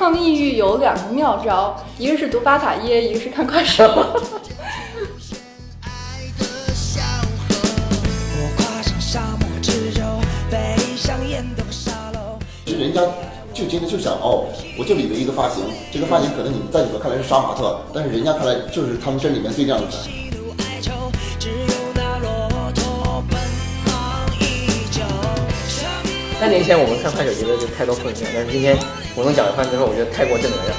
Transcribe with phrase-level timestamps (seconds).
[0.00, 3.84] 抗抑郁有两个妙招，一个是读巴塔耶，一个是看快手。
[12.66, 13.02] 是人家
[13.52, 14.46] 就今天就想哦，
[14.78, 15.62] 我就理了一个发型，
[15.92, 19.98] 这个发型可能你们在你们看来是杀马特，但是人家看来就是他们这里面最靓的仔。
[26.40, 28.74] 三年前我们看快手觉得就太多负能量，但是今天
[29.20, 30.74] 我能讲完之后，我觉得太过正能量。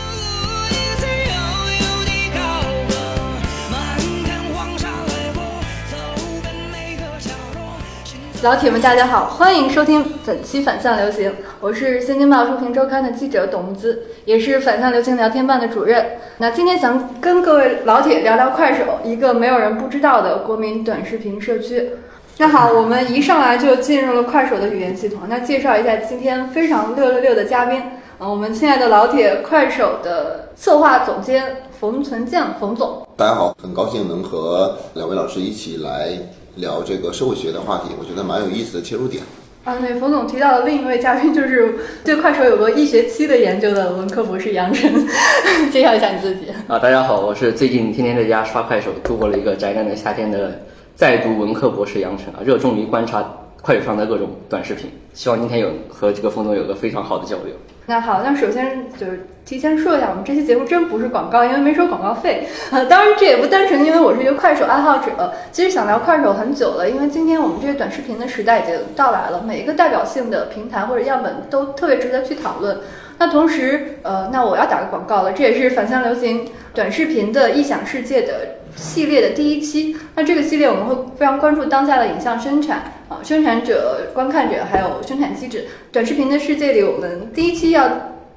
[8.42, 16.04] 老铁们，大家好，欢迎收听本期反向流行，我是《新京报书评周刊》的记者董木姿，也是反向流行聊天办的主任。
[16.40, 21.92] 那今天想跟各位老铁聊聊快手，一个没有人不知道的国民短视频社区。
[22.40, 25.20] 那好，我们一上来就进入了快手的语言系统。
[25.30, 27.80] 那介绍一下今天非常六六六的嘉宾，
[28.22, 33.02] 啊，我们亲爱的老铁，快手的策划总监冯存将，冯总。
[33.18, 36.10] 大家好，很高兴能和两位老师一起来
[36.58, 39.24] 聊这个社会学的话题，我觉得蛮有意思的切入点。
[39.64, 44.94] 啊，对，冯总提到的另一位嘉宾就是对快手有过一学期的研究的文科博士杨晨，
[45.74, 46.46] 介绍一下你自己。
[46.68, 50.62] 啊，大家好，我是最近天天在家刷快手，度过了一个宅男的夏天的。
[50.94, 53.28] 在读文科博士杨晨啊，热衷于观察
[53.64, 57.56] 快手上的各种短视频，希望今天有和这个冯总有个非常好的交流。
[57.88, 62.48] 那好，那首先就是提前说一下，我们这期节目真不是广告，因为没收广告费。
[62.72, 72.78] 呃，当然这也不单纯因为我是一个快手爱好者，其实想聊快手很久了，因为今天我们这个短视频的时代已经到来了，每一个代表性的平台或者样本都特别值得去讨论。
[73.18, 79.96] 那同时，呃，那我要打个广告了，这也是反向流行短视频的异想世界的系列的第一期。
[80.16, 85.66] 那这个系列我们会非常关注当下的影像生产啊，生产者、观看者还有生产机制。
[85.92, 87.90] 短视频的世界里，我们第一期要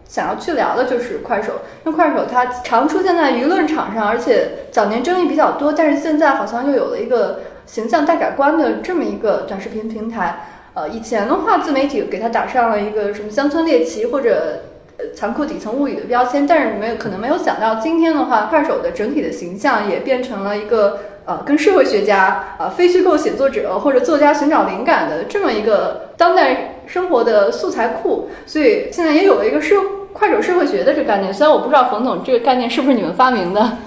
[0.09, 1.61] 想要去聊的就是快手。
[1.84, 10.47] 因为快手它常出现在舆论场上，而且早年争议比较多，但是现在好像又有了一个形象大改观的这么一个短视频平台。
[10.75, 14.61] 呃，以前的话，自媒体给它打上了一个什么乡村猎奇或者。
[14.97, 28.28] 呃，残酷底层物语的标签，但是没有可能没有想到，今天的话，快手的整体的形象也变成了一个呃，跟社会学家、呃，非虚构写作者或者作家寻找灵感的这么一个当代生活的素材库。
[28.47, 29.75] 所以现在也有了一个社
[30.12, 31.34] 快手社会学的这个概念。
[31.34, 33.78] 虽然我不知道冯总这个概念是不是你们发明的。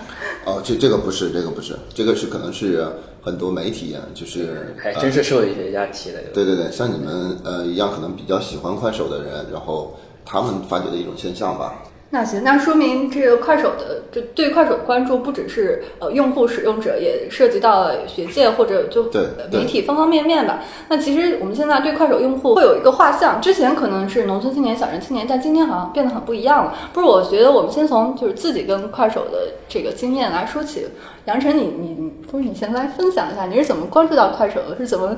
[0.44, 2.86] 哦，这这个不是，这个不是，这个是可能是
[3.22, 6.20] 很多媒体啊，就是还真是社会学家提的。
[6.34, 9.98] 对对对，像你们呃一样，可能比较喜欢快手的人，然后。
[10.28, 11.74] 他们发觉的一种现象吧。
[12.10, 19.12] 那行，那说明这个快手的就对快手关注不只是呃用户使用者，也涉及到学界或者就
[19.52, 20.64] 媒体方方面面吧。
[20.88, 26.74] 那其实我们现在对快手用户会有一个画像，之前可能是农村青年、小镇青年，但今天好像变得很不一样了。
[26.94, 30.88] 不是，我觉得我们先从就是自己跟快手的这个经验来说起。
[31.26, 34.78] 杨晨，你你你，不是你先来分享一下，你是怎么关注到快手的？
[34.78, 35.14] 是怎么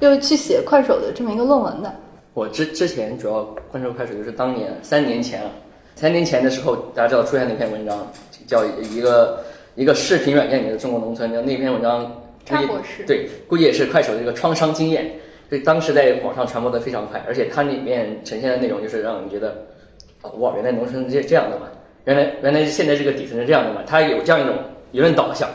[0.00, 1.94] 又去写快手的这么一个论文的？
[2.34, 5.50] 我之之前主要关注快手，就是当年三年前了。
[5.94, 8.10] 三年前的时候，大家知道出现了一篇文章，
[8.46, 9.44] 叫一个
[9.74, 11.30] 一个视频软件里的中国农村。
[11.30, 12.10] 那篇文章
[12.48, 15.10] 估计对，估计也是快手的一个创伤经验，
[15.50, 17.22] 所以当时在网上传播的非常快。
[17.28, 19.66] 而且它里面呈现的内容就是让人觉得，
[20.38, 21.66] 哇，原来农村这这样的嘛，
[22.06, 24.56] 原来原来现在这个底层是这样的嘛，它有这样一种
[24.94, 25.46] 舆论导向。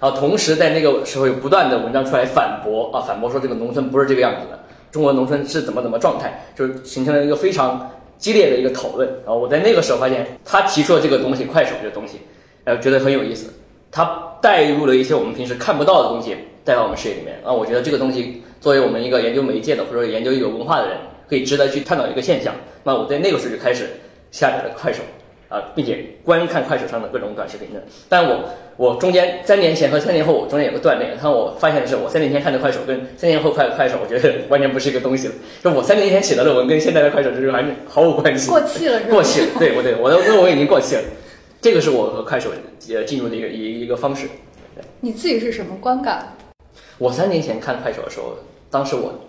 [0.00, 4.58] 然后同时在那个时候有不断的文章出来反驳啊，反驳说这个农村不是这个样子的。
[4.94, 9.08] 中国农村是怎么怎么状态，就是形成了一个非常激烈的一个讨论。
[9.24, 12.20] 然后我在那个时候发现，他提出了这个东西，快手这个东西，
[12.62, 13.52] 呃，觉得很有意思。
[13.90, 14.04] 他
[14.40, 17.40] 带入了一些我们平时看不到的东西带到我们视野里面。
[17.44, 20.96] 啊，我觉得这个东西作为我们一个研究媒介的或者研究一个文化的人，
[21.28, 22.54] 可以值得去探讨一个现象。
[22.84, 23.88] 那我在那个时候就开始
[24.30, 25.02] 下载了快手。
[25.54, 28.40] 啊，并且观看快手上的各种短视频的，但我
[28.76, 35.34] 我中间三年前和三年后我中间有个断裂，然后我发现的是，我三年前看的快手跟三年后快快手，我觉得 完全不是一个东西了。
[35.62, 39.46] 就我三年前写的论文跟现在的快手就是完全毫无关系，过气了是吧，过气了。
[39.60, 41.02] 对，我对我的论文已经过气了。
[41.60, 42.50] 这个是我和快手
[42.92, 44.26] 呃进入的一个一一个方式。
[45.02, 46.36] 你自己是什么观感？
[46.98, 48.36] 我三年前看快手的时候，
[48.70, 49.20] 当时我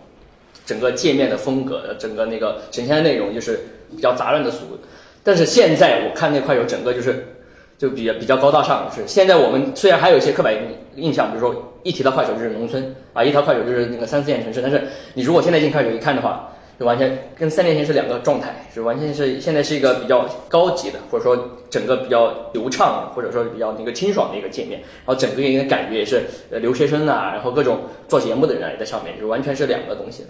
[0.65, 3.59] 整个界面的风格，整个那个呈现的内容就是
[3.95, 4.79] 比较杂乱的俗。
[5.25, 7.25] 但是现在我看那快手整个就是，
[7.79, 8.87] 就比较比较高大上。
[8.95, 10.53] 是现在我们虽然还有一些刻板
[10.95, 14.61] 印象，比如说一提到快手就是农村啊，一条快手就是那个三四线城市。
[14.61, 14.83] 但是
[15.15, 24.79] 你如果现在进快手一看的话，就完全跟三年前是两个状态，是完全是现在是一个比较高级的，或者说整个比较流畅，或者说比较那个清爽的一个界面。
[24.79, 26.21] 然后整个一个感觉也是
[26.51, 30.23] 呃留学生啊，然后各种做节目的人啊也在上面，就完全是两个东西。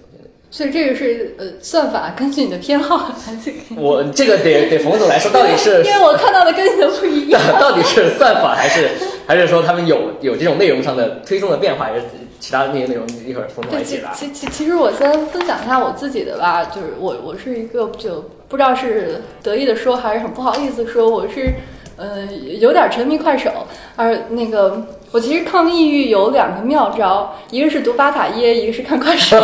[0.55, 3.53] 所以这个是呃算法根据你的偏好来去。
[3.75, 7.41] 我这个得 得冯总来说，到底是因为我看到的跟你的不一样。
[7.59, 8.87] 到底是算法还是
[9.27, 12.03] 还是说他们有有这种内容上的推送的变化，还是
[12.39, 13.05] 其他的那些内容？
[13.27, 14.13] 一会儿冯总来对，解答。
[14.13, 21.53] 其其其其实我先分享一下我自己的吧，就是我我是一个就不知道是得意的说还是很不好意思说，我是
[21.97, 22.23] 呃
[22.61, 23.51] 有点沉迷快手，
[23.97, 29.39] 而那个我其实抗抑郁有两个妙招，一个是读巴塔耶，一个是看快手。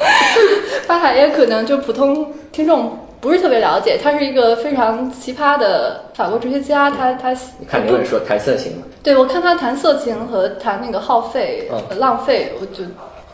[0.88, 2.98] 巴塔耶可能就普通听众。
[3.20, 8.84] 不是特别了解，他是一个非常奇葩的法国哲学家，他他你看有人说谈色情吗？
[9.02, 12.84] 对，我看他谈色情和谈那个耗费、嗯浪费，我就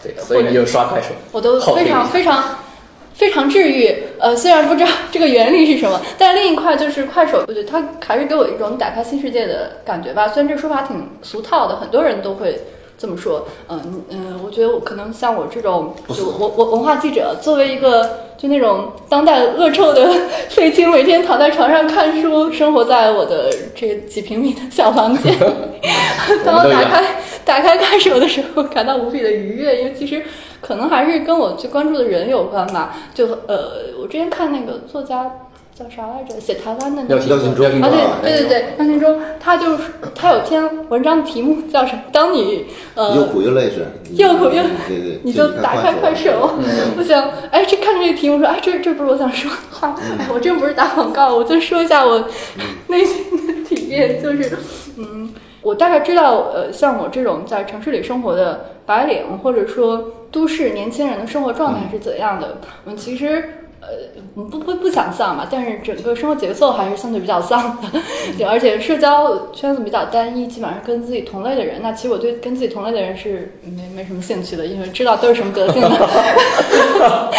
[0.03, 2.43] 对，所以你就刷快手，我都非常非常
[3.21, 3.95] 非常治愈。
[4.19, 10.27] 呃，虽然不知道这个原理是什么， 但另一块就是快手，我觉得它还是给我一种打开新世界的感觉吧。
[10.27, 12.59] 虽然这说法挺俗套的，很多人都会。
[13.03, 20.13] 这么说，嗯嗯，我觉得我可能像我这种就文文文化记者，作为一个就那种当代恶臭的
[20.51, 25.35] 废青，每天躺在床上看书，生活在我的这几平米的小房间。
[26.45, 27.03] 当我打开
[27.43, 30.23] 打开快手的时候，感到无比的愉悦，因为其实
[30.61, 32.97] 可能还是跟我最关注的人有关吧。
[33.15, 35.31] 就呃，我之前看那个作家。
[35.73, 36.39] 叫啥来着？
[36.39, 37.15] 写台湾的那个
[37.87, 39.85] 啊，对对对对，廖心中，他就是
[40.15, 42.03] 他有篇文章的题目叫什么？
[42.13, 46.51] 当你呃又苦又累是， 又苦又对对，你就打开快手。
[46.99, 49.97] 我想，哎，这看着这个题目说，哎，这这不是我想说的话。
[50.19, 52.27] 哎，我真不是打广告，我就说一下我
[52.89, 54.59] 内心的体验，就是
[54.99, 62.59] 嗯，我大概知道，呃，像我这种在城市里生活的白领，或者说都市年轻人的生活状态是怎样的？
[62.85, 63.57] 我们，其实。
[63.83, 63.89] 呃，
[64.35, 67.89] 不不不想丧嘛，但是整个生活节奏还是相对比较丧的，
[68.37, 71.81] 对，而且社交圈子比较单一，基本上是跟自己同类的人。
[71.83, 75.89] 那其实我对跟自己同类的人是没没什么兴趣的，因为知道都是什么德性的。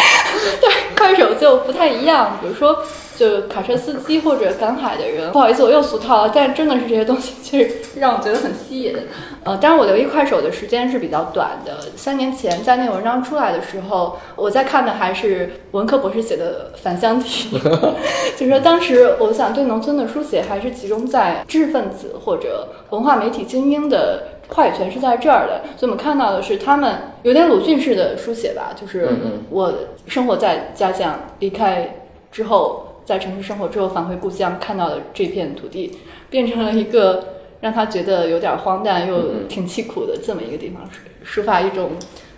[0.60, 2.76] 对，快手就不太一样，比如说。
[3.16, 8.96] 就卡车司机或者赶海的人，不好意思，我又俗套了，但真的是这些东西，其实让我觉得很吸引。
[9.44, 11.78] 呃，当然我留意快手的时间是比较短的。
[11.96, 17.58] 三年前在那个文章出来的时候，我在看的还是文科博士写的返乡题，
[18.38, 25.62] 就是说当时我想对农村的书写还是集中在知识分子或者文化媒体精英的话语权是在这儿的。
[25.76, 26.94] 所以我们看到的是他们
[27.24, 29.08] 有点鲁迅式的书写吧，就是
[29.50, 29.72] 我
[30.06, 31.96] 生活在家乡，离开
[32.30, 32.86] 之后。
[33.04, 35.98] 在城市生活之后返回故乡，看到的这片土地，
[36.30, 37.24] 变成了一个
[37.60, 40.82] 让他觉得有点荒诞又挺凄苦的这么一个地方，
[41.24, 41.90] 抒发一种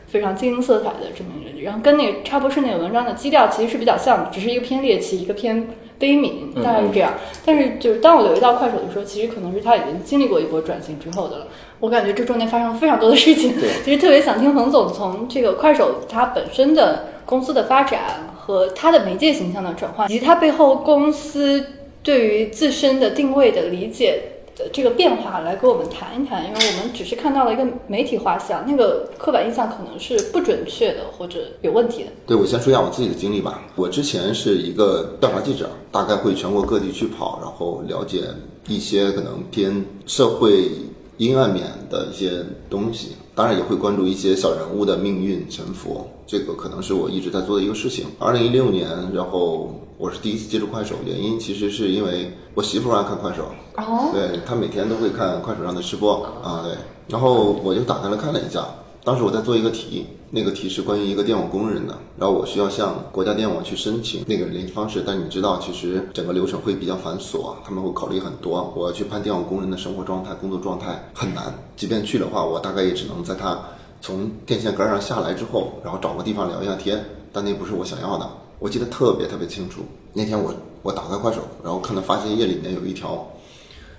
[0.07, 1.63] 非常精英色彩的这么一个。
[1.63, 5.67] 然后跟那个插博士那个文章的基调其实是比较像的，只是一个偏猎奇，一个偏
[5.99, 7.15] 悲悯，大概是这样。
[7.47, 11.47] 但是就是当我留意到快手的时候，其实可能是他已经经历过一波转型之后的了。
[11.81, 18.34] 我感觉这中间发生了非常多的事情， 其实特别想听冯总从这个快手它本身的公司的发展。
[18.47, 21.65] 和他的媒介形象的转换，以及他背后公司
[22.03, 24.21] 对于自身的定位的理解
[24.55, 26.45] 的这个变化，来跟我们谈一谈。
[26.45, 32.11] 因为我们只是看到了一个媒体画像，那个刻板印象可能是不准确的或者有问题的。
[32.27, 33.63] 对，我先说一下我自己的经历吧。
[33.77, 38.25] 我之前是一个调查记者，大概会全国各地去跑，然后了解
[38.69, 40.71] 一些可能偏社会
[41.17, 43.17] 阴暗面的一些东西。
[43.35, 48.07] 当然也会关注一些小人物的命运沉浮，这个可能是我一直在做的一个事情。
[48.19, 56.77] 二零一六年，然后我是第一次接触快手，原因其实是因为我媳妇爱看快手，哦，对她每天都会看快手上的吃播啊，对，
[57.09, 58.65] 然后我就打开了看了一下。
[59.03, 68.75] 当时我在做一个题，那个题是关于一个电网工人的，然后我需要向国家电网去申请那个联系方式，但你知道，其实整个流程会比较繁琐，他们会考虑很多。
[68.77, 73.57] 我要去判电网工人的生活状态、工作状态很难，即便去的话，我大概也只能在他
[74.01, 78.29] 从电线杆上下来之后，然后找个地方聊一下天，但那不是我想要的。
[78.59, 83.25] 我记得特别特别清楚，那天我我打开快手，然后看到发现页里面有一条，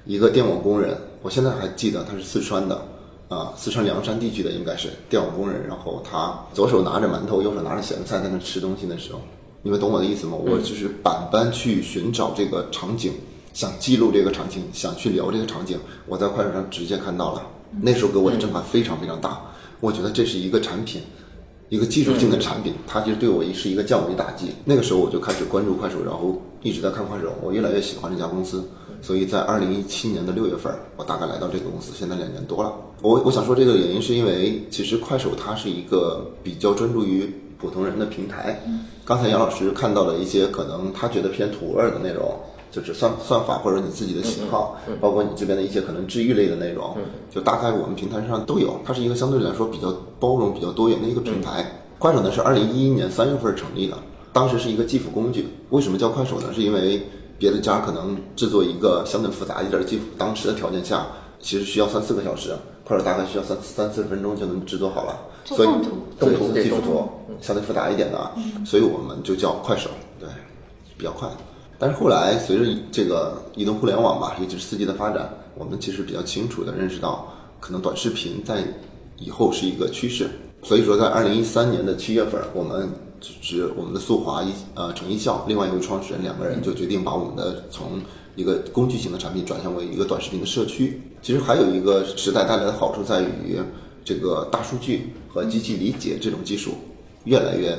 [0.04, 2.78] 一个电网工人，我现在还记得他是四川的。
[3.28, 9.20] 啊，四川凉山地区的应该是电网工人，然后他左手拿着馒头，右手拿着咸菜在那吃东西的时候，
[9.64, 10.38] 你们懂我的意思吗？
[10.38, 13.14] 我就是百般去寻找这个场景，
[13.52, 17.42] 想记录这个场景，想去聊这个场景，我在快手上直接看到了，
[17.82, 19.42] 那时候给我的震撼非常非常大，
[19.80, 21.02] 我觉得这是一个产品，
[21.70, 24.52] 一个技术性的产品，它其实对我是一个降维打击。
[24.66, 28.70] 那个时候我就开始关注快手，然后一直在看快手，我越来越喜欢这家公司。
[29.06, 32.74] 所以在二零一七年的六月份，我大概来到这个公司，现在两年多了。
[33.04, 38.60] 我我想说这个原因是因为，其实快手它是一个比较专注于普通人的平台。
[39.06, 42.34] 刚才杨老师看到了一些可能他觉得偏土味的内容，
[42.72, 46.98] 就是算算法或者你自己的喜好，包括你这边的一些可能治愈类的内容，
[47.30, 48.80] 就大概我们平台上都有。
[48.84, 51.64] 它是一个相对来说比较包容、比较多元的一个平台。
[52.00, 53.96] 快手呢是二零一一年三月份成立的，
[54.34, 55.48] 当时是一个计服工具。
[55.70, 56.48] 为什么叫快手呢？
[56.52, 57.06] 是因为
[57.38, 61.06] 别的家可能制作一个相对复杂一点的技术，当时的条件下
[61.40, 65.20] 其实需要三四个小时，快手大概需要三三四十分钟就能制作好了。
[65.44, 65.90] 所以动图
[66.20, 67.08] 对动图技术图
[67.40, 68.32] 相对复杂一点的，
[68.66, 69.90] 所以我们就叫快手，
[70.20, 70.28] 对，
[70.98, 71.30] 比较快。
[71.78, 78.64] 但是后来随着这个移动互联网吧，尤其是四 G 的发展，我们其实比较清楚的认识到，可能短视频在
[79.18, 80.30] 以后是一个趋势。
[80.64, 82.90] 所以说，在二零一三年的七月份，我们
[83.20, 88.00] 就是我们的速滑一呃程一笑，另外一位创始人两个人就决定把我们的从
[88.36, 91.02] 一个工具型的产品转向为一个短视频的社区。
[91.22, 93.58] 其实还有一个时代带来的好处在于，
[94.04, 96.72] 这个大数据和机器理解这种技术
[97.24, 97.76] 越来越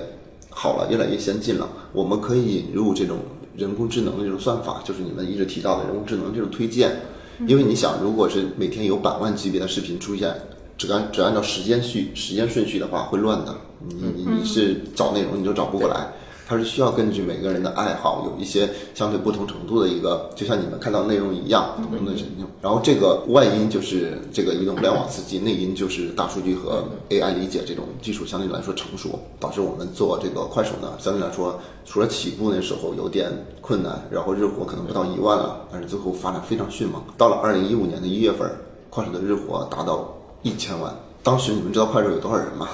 [0.50, 1.68] 好了，越来越先进了。
[1.92, 3.18] 我们可以引入这种
[3.56, 7.00] 人工智能的这种算法，就是你们一直提到的人工智能这种推荐。
[7.46, 10.34] 因为你想，如果是每天有百万级别的视频出现，
[10.78, 13.54] 只按只按照时间序时间顺序的话，会乱的。
[13.88, 16.12] 你你你是找内容你就找不过来。
[16.48, 22.22] 它是需要根据每个人的爱好，有一些相对不同程度的一个，就像你们看到的内容一样，不同的人。
[22.62, 33.28] 然后这个外因就是这个移动互联网刺激，内因就是大数据和 AI 理解这种技术相对来说成熟，导致我们做这个快手呢，相对来说除了起步那时候有点
[33.60, 37.02] 困难，然后日活可能不到一万了，但是最后发展非常迅猛。
[37.18, 38.48] 到了二零一五年的一月份，
[38.88, 40.94] 快手的日活达到一千万。
[41.22, 42.68] 当时你们知道快手有多少人吗？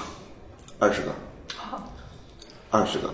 [0.79, 1.07] 二十个，
[2.69, 3.09] 二十个。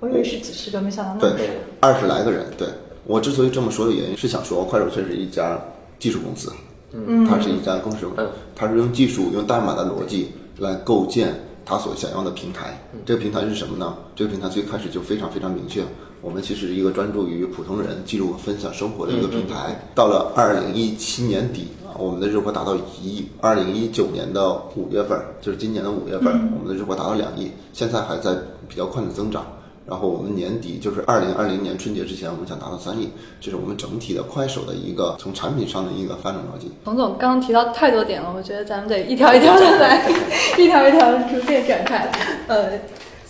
[0.00, 1.46] 我以为是几十个，没想到那对么多。，
[1.80, 2.52] 二十来个人。
[2.58, 2.68] 对
[3.04, 5.58] 我之所以这么说的原因是想说，快手确实是一家
[5.98, 6.52] 技术公司，
[6.92, 12.78] 嗯，它是一家公司，嗯它是用技术、用代码的逻辑来构建它所想要的平台。
[13.06, 13.96] 这个平台是什么呢？
[14.14, 15.82] 这个平台最开始就非常非常明确，
[16.26, 19.80] 我们其实是一个专注于普通人记录和分享生活的一个平台。
[19.94, 21.68] 到了二零一七年底。
[21.98, 28.34] 我们的日活达到一亿，二零一九年的五月份，就是今年的五月份，我们的日活达到两亿，现在还在
[28.68, 29.46] 比较快的增长。
[29.86, 33.08] 然后我们年底就是二零二零年春节之前，我们想达到三亿，
[33.40, 36.70] 这是我们整体的快手的一个从产品上的一个发展逻辑。
[36.84, 40.06] 冯总刚刚提到太多点了，我觉得咱们得一条一条的来，
[40.58, 42.12] 一条一条的逐渐展开。
[42.46, 42.72] 呃，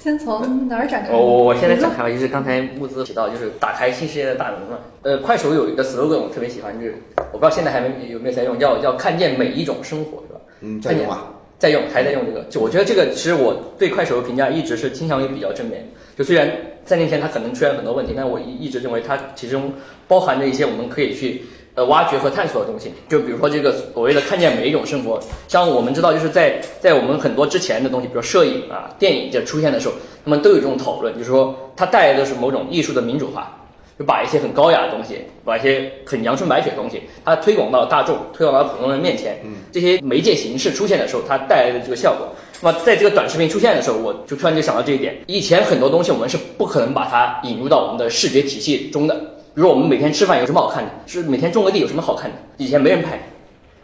[0.07, 1.13] 先从哪儿展开？
[1.13, 4.79] 我我我现在展开吧，就是刚才木子提到，就是打开新世界的大门嘛。
[5.03, 6.95] 呃，快手有一个 slogan 我特别喜欢，就是
[7.33, 10.41] 我不知道现在还没有没有在用，叫叫看见每一种生活，是吧？
[10.61, 12.45] 嗯，在用啊，在用，还在用这个。
[12.49, 15.85] 就我觉得这个，其实我对快手的评价一直是倾向于比较正面。
[16.17, 16.49] 就虽然
[16.85, 19.73] 在年前它可能出现很多问题，但我一一直认为它其中
[20.07, 21.43] 包含着一些我们可以去
[21.77, 22.93] 呃挖掘和探索的东西。
[23.09, 33.53] 就比如说这个所谓的看见每一种生活，像我们知道就是在在我们很多之前的东西，比如摄影啊、电影这出现的时候，他们都有这种讨论，就是说它带来的是某种艺术的民主化。
[33.99, 39.41] 就把一些很高雅的东西，把一些很阳春白雪的东西，它推广到大众，推广到普通人面前。
[39.73, 42.29] 这些媒介形式出现的时候，它带来的这个效果。
[42.61, 45.17] 那么在这个短视频出现的时候，我就突然就想到这一点。
[45.27, 49.19] 以前很多东西我们是不可能把它引入到我们的视觉体系中的。
[49.57, 50.91] 比如说我们每天吃饭有什么好看的？
[51.07, 52.37] 是每天种个地有什么好看的？
[52.59, 53.19] 以前没人拍，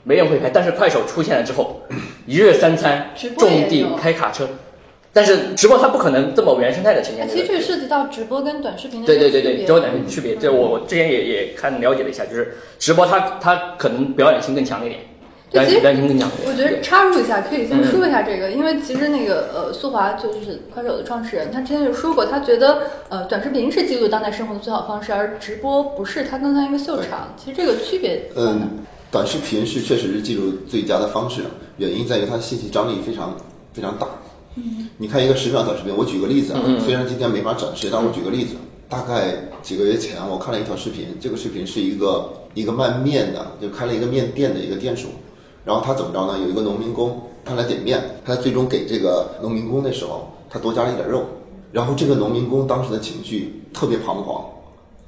[0.05, 0.50] 没人会拍。
[0.50, 1.81] 但是快手出现了之后，
[2.26, 4.47] 一日三餐种地开卡车。
[5.14, 7.41] 但是直播它不可能这么原生态的呈现这个。
[7.41, 15.07] 其实这涉及到直播跟短视频的对对对对，一个区别直播短视频区别，这我我之前也也看了解了一下，就是直播它它可能表演性更强一点，表
[15.54, 16.50] 对其实演表演性更强一点。
[16.50, 27.35] 我觉得插入一下，可以先说一下这个，因为其实那个呃，苏华就是快手的创始人，他之前就说过，他觉得呃，短视频是记录当代生活的最好方式，而直播不是，它更像一个秀场。
[27.37, 28.71] 其实这个区别嗯，
[29.11, 31.42] 短视频是确实是记录最佳的方式，
[31.76, 33.37] 原因在于它信息张力非常
[33.75, 34.06] 非常大。
[34.56, 38.54] 嗯，你看一个十秒短视频，我举个例子啊，虽然今天没法展示，但我举个例子。
[38.88, 39.32] 大概
[39.62, 45.04] 几个月前，我看了一条视频，这个视频是一个一个卖面的，就开了一个面店的一个店主，
[45.64, 46.38] 然后他怎么着呢？
[46.38, 51.25] 有一个农民工，他来点面，他最终给这个农民工的时候，他多加了一点肉，
[51.71, 54.45] 然后这个农民工当时的情绪特别彷徨，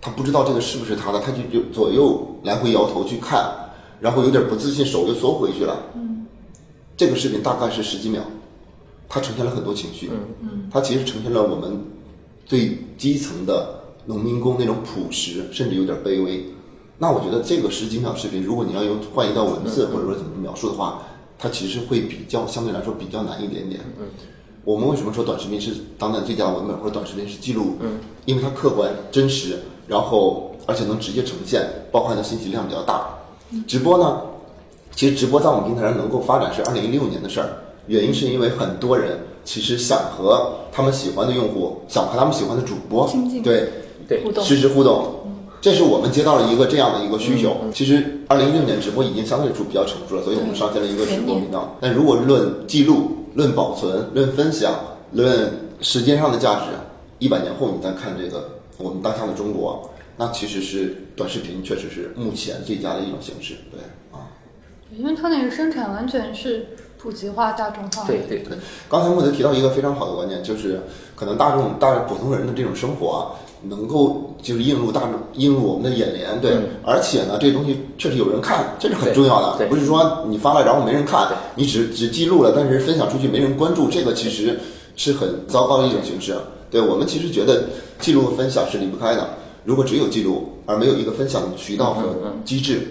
[0.00, 3.52] 他不知道这个是不是他的，他就就左右来回摇头去看，
[4.00, 5.76] 然后有点不自信，手就缩回去了。
[5.94, 6.26] 嗯，
[6.96, 8.22] 这个视频大概是十几秒，
[9.08, 10.08] 它呈现了很多情绪。
[10.12, 11.80] 嗯嗯，它其实呈现了我们
[12.46, 16.44] 最基层的农民工那种朴实，甚至有点卑微。
[16.98, 21.02] 那我觉得这个十几秒视频，如果你要用换一段文字或者说怎么描述的话，
[21.38, 23.80] 它其实会比较相对来说比较难一点点。
[23.98, 24.06] 嗯，
[24.64, 27.76] 我们为什么说短视频是当代最佳文本，或者短视频是记录？
[27.80, 29.58] 嗯，因为它客观、真实，
[29.88, 33.08] 然后而且能直接呈现，包含的信息量比较大。
[33.66, 34.20] 直播呢，
[34.94, 37.48] 其实直播在我们平台上能够发展是二零一六年的事儿，
[37.88, 43.10] 原因是因为很多人其实想和他们喜欢的用户，想和他们喜欢的主播
[43.42, 43.68] 对
[44.08, 45.12] 对互动实时互动。
[45.64, 47.56] 这是我们接到了一个这样的一个需求。
[47.72, 51.74] 其实，二零一六年直播已经相对来说比较成熟了，所以我们上线了一个直播频道。
[51.80, 54.74] 但如果论记录、论保存、论分享、
[55.12, 56.66] 论时间上的价值，
[57.18, 63.54] 一百年后你再看这个我们当下的中国，那其实是短视频确实是目前最佳的一种形式。
[63.72, 63.80] 对
[64.12, 64.28] 啊，
[64.94, 68.06] 因为它那个生产完全是普及化、大众化。
[68.06, 68.58] 对对对。
[68.86, 70.82] 刚才莫德提到一个非常好的观念，就是
[71.16, 73.40] 可能大众大普通人的这种生活啊。
[73.68, 84.58] 能够就是映入大众，映入我们的眼帘，对，而且呢，这东西确实有人看，这是很重要的，不是说你发了然后没人看，你只只记录了，但是分享出去没人关注，这个其实
[84.96, 86.36] 是很糟糕的一种形式。
[86.70, 86.80] 对。
[86.80, 87.64] 我们其实觉得
[88.00, 89.28] 记录和分享是离不开的，
[89.64, 92.02] 如果只有记录而没有一个分享的渠道和
[92.44, 92.86] 机制，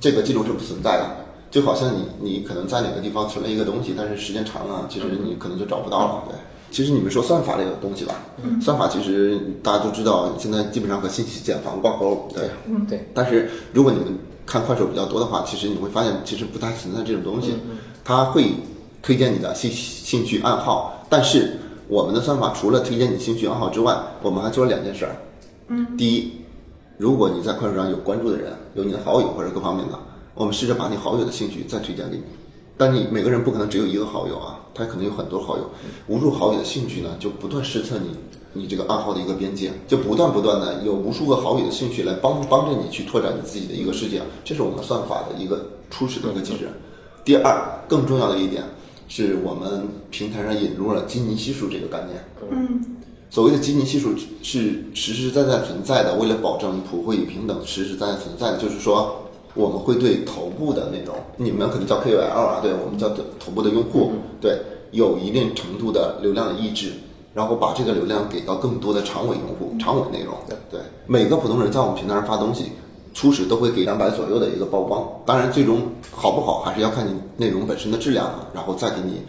[0.00, 1.06] 这个记录是不存在的。
[1.50, 6.34] 就好像你你可能在哪个地方存了一个东西，但是时间长了，其实你可能就找不到了，对。
[6.72, 8.14] 其实你们说算法这个东西吧，
[8.60, 13.06] 算法其实大家都知道，现在基本上和信息茧房挂钩，对，嗯对。
[13.12, 17.54] 但是如果你们看快手比较多的话，其实你会发现其实不太存在这种东西，
[18.02, 18.54] 它会
[19.02, 25.14] 推荐你的兴兴趣爱好，但是我们的算法除了推荐你兴趣爱好之外，我们还做了两件事儿，
[25.68, 26.32] 嗯，第一，
[26.96, 29.98] 如果你在快手上有关注的人，有你的好友或者各方面的，
[30.34, 32.22] 我们试着把你好友的兴趣再推荐给你。
[32.82, 35.70] 但你每个人不可能只有一个好友啊，他可能有很多好友，
[36.08, 38.08] 无数好友的兴趣呢，就不断试测你
[38.54, 46.68] 你这个暗号的一个边界，就不断不断的有无数个好友的兴趣来帮帮着你去拓展你自己的一个世界，这是我们算法的一个初始的一个机制。
[47.24, 48.64] 第二，更重要的一点
[49.06, 52.24] 是我们平台上引入了基尼系数这个概念。
[52.50, 52.84] 嗯，
[53.30, 54.12] 所谓的基尼系数
[54.42, 59.18] 是实实在在存在的，为了保证普惠与平等，实实在在存在的，就是说。
[59.54, 64.58] 我们会对头部的那种，你们可能叫 KOL 啊，对我们叫头部的用户，对，
[64.92, 66.92] 有一定程度的流量的抑制，
[67.34, 70.34] 然后把这个流量给到更多的长尾用户、长尾内容。
[70.48, 72.72] 对对，每个普通人在我们平台上发东西，
[73.12, 79.22] 初始都会给两百左右的一个曝光，当然最终好不好还是要看你内容本身的质量，然后再给你。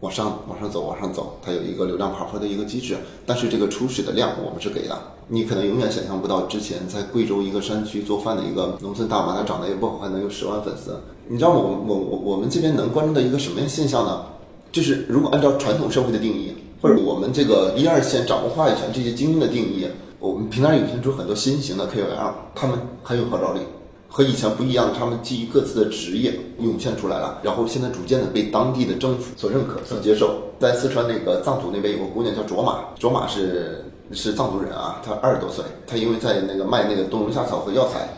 [0.00, 4.96] 往上往上走，往上走，它有一个流量爬坡的一个机制，但是这个初始的量我们是给的。
[5.28, 11.00] 你可能永远想象不到，之前在贵州一个山区做饭的一个农村大妈，她长得也不好看，能有十万粉丝。
[11.26, 14.24] 你知道我我我我们这边能关注的一个什么样现象呢？
[14.70, 19.88] 就是如果按照传统社会的定义，或者我们这个一二线掌握话语权这些精英的定义，
[20.20, 23.60] 我们平台涌现出很多新型的 KOL，他们很有号召力。
[24.08, 30.36] 和以前不一样，他们基于各自的职业涌现出来了，然后现在逐渐的被当地的政府所认可、所接受。
[30.58, 38.08] 在四川那个藏族那边有个姑娘叫卓玛，卓玛是是藏族人啊，他二十多岁，他因为在那个卖那个冬虫夏草和药材，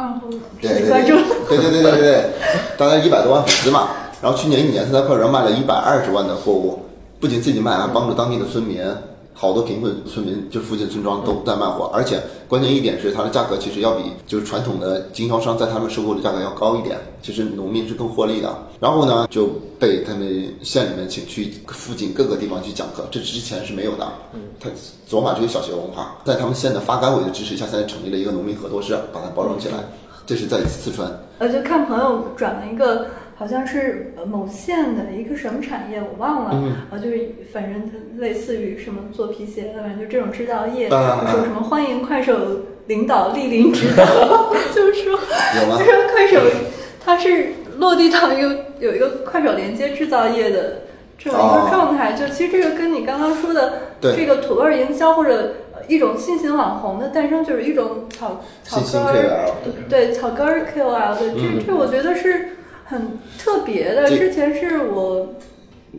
[0.00, 0.20] 啊，
[0.60, 1.04] 对对对，
[1.48, 2.30] 对对对对对，
[2.78, 3.88] 大概一百多万粉丝嘛。
[4.22, 6.80] 然后去年一年，他在快手上卖了一百二十万的货物，
[7.20, 8.80] 不仅自己卖，还帮助当地的村民。
[9.44, 18.50] 好多贫困村民，就附近村庄都在卖货，而且关键一点是，它的价格其实要比就是传统的经销商在他们收购的价格要高一点，其实农民是更获利的。
[18.80, 24.12] 然后呢，就被他们县里面请去附近各个地方去讲课，这之前是没有的。
[24.32, 24.70] 嗯，他
[25.06, 29.74] 走马这个小学文化，在他们县的发改委的支持下，现在成立了一个农民合作社，把它包装起来。
[30.26, 31.10] 这是在四川。
[31.38, 33.06] 呃，就看朋友转了一个。
[33.36, 36.50] 好像是某县的一个什么产业，我忘了
[36.90, 42.36] 啊，就是反正它类似于什么做皮鞋的，反正就这种制造业，说什么欢迎快手
[42.86, 44.04] 领导莅临指导，
[44.72, 45.18] 就是说，
[45.78, 46.40] 就说快手
[47.04, 50.82] 它是落地到一个有一个快手连接制造业的
[51.18, 55.54] 这么一个状态，就其实这个跟你刚刚说的这个土味营销或者
[55.88, 59.50] 一种新型网红的诞生，就是一种草草根儿，
[59.88, 62.50] 对草根儿 KOL 的，这这我觉得是。
[62.84, 65.26] 很特别的，之前是我，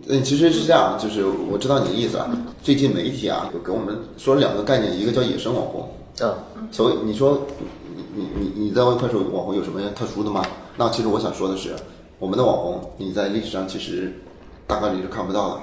[0.08, 2.30] 嗯，其实是这样，就是我知道你的意思啊。
[2.62, 5.90] 最近媒体啊，有给我们说了两个概念，一个叫野生网红，
[6.22, 6.36] 嗯，
[6.72, 7.42] 所以你说
[7.96, 10.46] 你你你你在问快手网红有什么特殊的吗？
[10.78, 11.76] 那其实我想说的是，
[12.20, 14.14] 我们的网红你在历史上其实
[14.68, 15.62] 大概率是看不到的。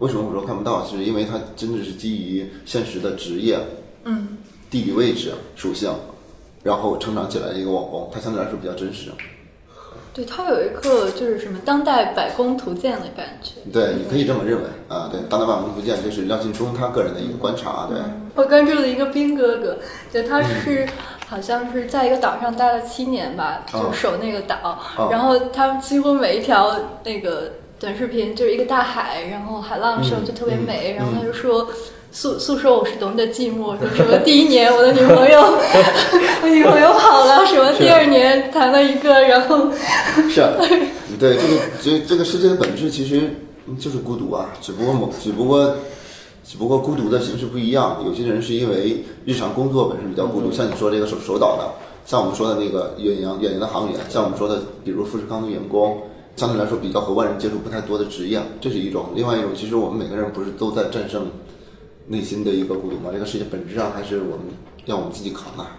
[0.00, 0.84] 为什么我说看不到？
[0.84, 3.58] 是因为它真的是基于现实的职业，
[4.04, 4.38] 嗯，
[4.70, 5.92] 地理位置属性，
[6.64, 9.10] 然后成长起来的一个网红，它相对来说比较真实。
[10.14, 15.08] 对他有一个就是什么当代百工图鉴的感觉，对，你可以这么认为啊。
[15.10, 17.88] 对，当代百工图鉴就是廖劲忠他个人的一个观察。
[17.90, 17.98] 对，
[18.36, 19.76] 我关注了一个兵哥哥，
[20.12, 20.86] 对他是
[21.26, 24.78] 好像是在一个岛上待了七年吧，就守那个岛，
[25.10, 31.68] 然后他几乎每一条那个短视频就是一个大海，然后海浪声就特别美，然后他就说。
[32.14, 35.40] 诉诉说我是多么的寂寞，说什么第一年我的女朋友，
[36.42, 39.68] 我女朋友跑了，什么第二年谈了一个，然后
[40.30, 40.40] 是。
[40.40, 40.54] 啊，
[41.18, 43.34] 对这个这这个世界的本质其实
[43.80, 45.74] 就是孤独啊，只不过某只不过
[46.44, 51.68] 只不过孤独的形式不一样，有些人是因为日常工作本身比较孤独，像你说这个守守岛的，
[52.06, 55.98] 像我们说的那个远洋远洋的航员，像我们说的比如富士康的员工，
[56.36, 61.26] 相对来说比较和外人接触不太多的职业，这是一种；另外一种，其实我们每个人不是都在战胜
[62.06, 63.10] 内心的一个孤独吧？
[63.12, 64.46] 这个事情本质上还是我们
[64.86, 65.78] 要我们自己扛啊。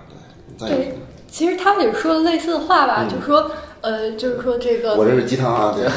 [0.60, 0.98] 对，对，
[1.30, 3.52] 其实他也说了类似的话吧，就说。
[3.86, 5.86] 呃，就是说这个，我这是鸡汤啊，对。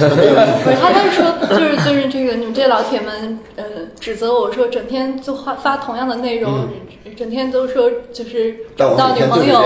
[0.62, 3.64] 不是，他他是说，就是就是这个，你们这老铁们，呃，
[3.98, 6.68] 指责我说整天就发发同样的内容，
[7.16, 9.64] 整天都说就是找不到女朋友，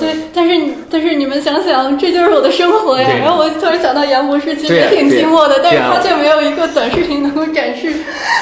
[0.00, 0.16] 对。
[0.32, 0.58] 但是
[0.90, 3.06] 但是你们想想，这就是我的生活呀。
[3.20, 7.92] 然后我突然想到杨博士其实也挺寂寞的，但是他却没有一个短视频能够展示。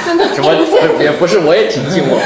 [0.06, 0.54] 真的什么
[1.02, 2.16] 也不是，我也挺寂寞。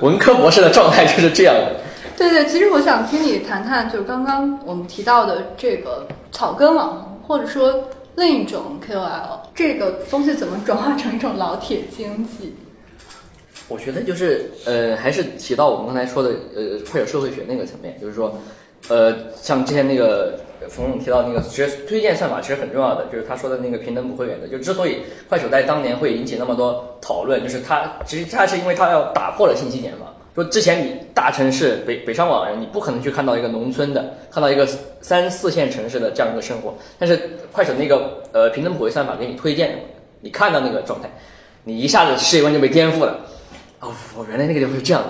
[0.00, 1.81] 文科博士的状态就是这样的。
[2.22, 12.54] 对对，其实我想听你谈谈，就是刚刚我们提到的这个草根网红，或者说另一种 KOL，这个东西怎么转化成一种老铁经济？
[13.66, 18.38] 我觉得就是呃，还是提到我们刚才说的呃，快手社会学那个层面，就是说，
[18.88, 24.46] 呃，像之前那个冯总提到那个，其实推荐算法其实很重要的，就是他说的那个平等普惠原则。
[24.46, 30.06] 就之所以快手在当年会引起那么多讨论，就是它其实它是因为它要打破了信息茧房。
[30.34, 34.66] 说之前你大城市北北上广人，你不可能去看到一个农村的，看到一个
[35.00, 36.74] 三四线城市的这样一个生活。
[36.98, 39.78] 但是快手那个呃平等普惠算法给你推荐，
[40.20, 41.10] 你看到那个状态，
[41.64, 43.18] 你一下子世界观就被颠覆了。
[43.80, 43.92] 哦，
[44.30, 45.08] 原来那个地方是这样的。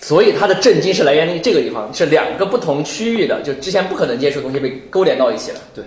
[0.00, 5.60] 所以他的震惊是来源于这个地方，是两个不同区域的，就之前不可能接触的东西被勾连到一起了。
[5.74, 5.84] 对，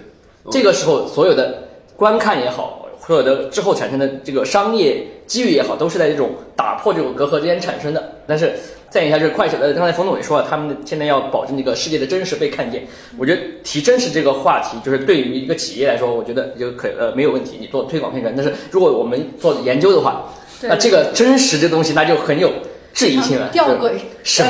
[0.51, 2.84] 这个时候所有的观看也好。
[3.05, 8.11] 所有的之后产生的这个商业机遇也好，都是在这种打破这种隔阂之间产生的。
[8.25, 8.53] 但是
[8.89, 12.83] 再一下就是快手的，刚才冯总也说了，他们现在要保证这个世界的真实被看见。
[13.17, 18.33] 我觉得提真实这个话题，就是对于一个企业来说，我觉得就可呃没有问题，你做推广宣传。
[18.35, 22.51] 但是如果我们做研究的话，那这个真实这东西那就很有
[22.91, 23.49] 质疑性了。
[23.49, 23.91] 吊诡，
[24.23, 24.43] 什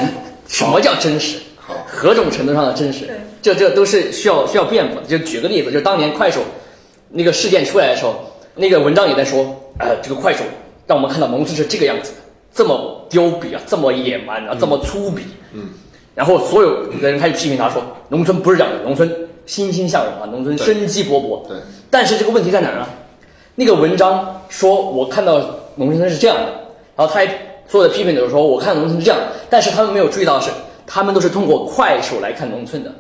[0.48, 1.40] 什么叫真实？
[1.86, 3.10] 何种程度上的真实？
[3.42, 5.08] 这这都是需要需要辩驳的。
[5.08, 6.42] 就举个例子，就当年快手
[7.10, 8.32] 那个事件出来的时候。
[8.56, 9.46] 那个文章也在说，
[9.80, 10.44] 呃，这个快手
[10.88, 12.18] 让我们看到农村是这个样子的，
[12.54, 15.20] 这么刁鄙啊，这么野蛮啊，这么粗鄙。
[15.54, 15.70] 嗯。
[16.14, 19.14] 然后所有的人开始批评他说，农村不是这样的，农村
[19.46, 21.46] 欣欣向荣啊，农村生机勃勃。
[21.48, 21.58] 对。
[21.90, 22.88] 但是这个问题在哪儿呢？
[23.56, 25.42] 那个文章说我看到
[25.76, 26.46] 农村是这样的，
[26.96, 27.28] 然后他还
[27.68, 30.52] 所有的批评者说我看到农村是这样的，但是他们没有注意到的是，
[30.88, 32.92] 他们都是通过快手来看农村的。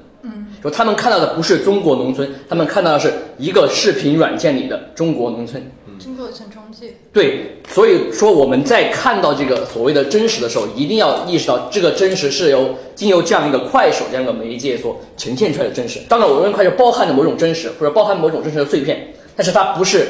[0.67, 5.61] 说他们看到的不是中国农村，他们看到的是一个视频软件里的中国农村。
[5.99, 6.95] 经过一层中介。
[7.13, 15.99] 对，所以说我们在看到这个所谓的真实的时候，一定要意识到这个真实是由经由这样一个快手这样一个媒介所呈现出来的真实。
[16.09, 20.07] 当然，我认为快手包含着某种真实，或者包含某种真实的碎片，但是它不是。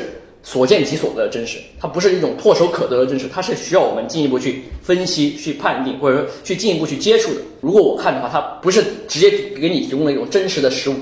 [0.47, 7.41] 所见即所得的真实，它不是一种唾手可得的真实，它是需要我们进一步去分析、去判定，或者说去进一步去接触的。
[7.61, 10.93] 如果我看的话，它不是直接给你提供了一种真实的实物，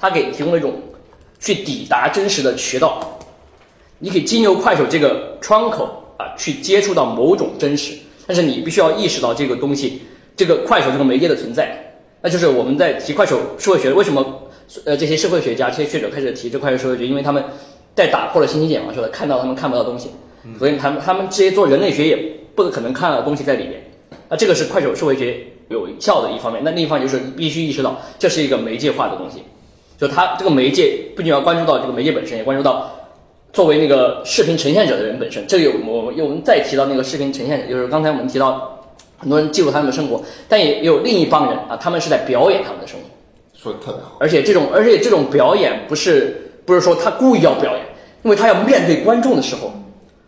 [0.00, 0.80] 它给提供了一种
[1.38, 3.18] 去抵达真实的渠道。
[3.98, 5.84] 你可以经由快手这个窗口
[6.16, 7.92] 啊，去接触到某种真实，
[8.26, 10.00] 但是你必须要意识到这个东西，
[10.34, 11.78] 这个快手这个媒介的存在。
[12.22, 14.48] 那就是我们在提快手社会学，为什么
[14.86, 17.06] 呃这些社会学家、这些学者开始提这快手社会学？
[17.06, 17.44] 因为他们。
[17.96, 20.10] 在打破了信息茧房时候，看到他们看不到东西，
[20.58, 22.14] 所以他们他们这些做人类学也
[22.54, 23.82] 不可能看到东西在里面。
[24.28, 25.38] 那这个是快手社会学
[25.70, 26.62] 有效的一方面。
[26.62, 29.42] 那另一方面就是必须意识到，这是一个媒介化的东西，
[29.98, 32.92] 就它这个媒介不仅要关注到这个媒介本身，也关注到
[33.50, 35.42] 作为那个视频呈现者的人本身。
[35.46, 38.78] 这个我们又再提到那个视频呈现者，就是刚才我们提到
[39.16, 43.06] 很多人记录他们的生活，但也有另一帮人啊，他们是在表演他们的生活。
[43.54, 44.18] 说的特别好。
[44.20, 46.42] 而且这种而且这种表演不是。
[46.66, 47.85] 不是说他故意要表演，
[48.26, 49.72] 因为他要面对观众的时候，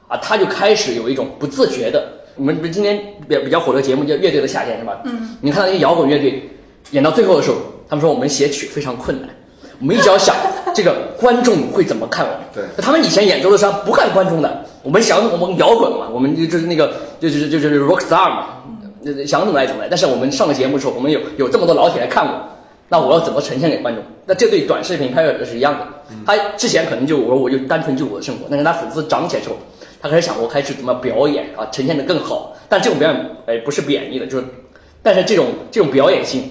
[0.06, 2.00] 啊，他就开始有一种不自觉的。
[2.36, 2.96] 我们不是今天
[3.28, 5.00] 比比较火的节目叫《乐队的夏天》是吧？
[5.02, 5.36] 嗯。
[5.40, 6.48] 你看到那些摇滚乐队
[6.92, 7.56] 演到最后的时候，
[7.88, 9.28] 他们说我们写曲非常困难，
[9.80, 10.32] 我们一直要想
[10.72, 12.40] 这个观众会怎么看我们。
[12.54, 12.62] 对。
[12.80, 18.46] 他们以前演奏的时候不看观众的，我们想我们摇滚嘛，我们就就是那个就就就就是 rock star 嘛，
[19.26, 19.88] 想怎么来怎么来。
[19.90, 22.32] 但是我们上了节目的时候，我们有有这么多老铁来看我。
[22.90, 24.02] 那我要怎么呈现给观众？
[24.24, 25.86] 那这对短视频拍摄者是一样的。
[26.26, 29.56] 他之前可能就我说我就单纯就我的生活，但是他粉丝涨起来之后，
[30.00, 32.56] 他开始想我开始怎么表演啊，呈现的更好。
[32.68, 34.44] 但这种表演哎不是贬义的，就是，
[35.02, 36.50] 但是这种这种表演性，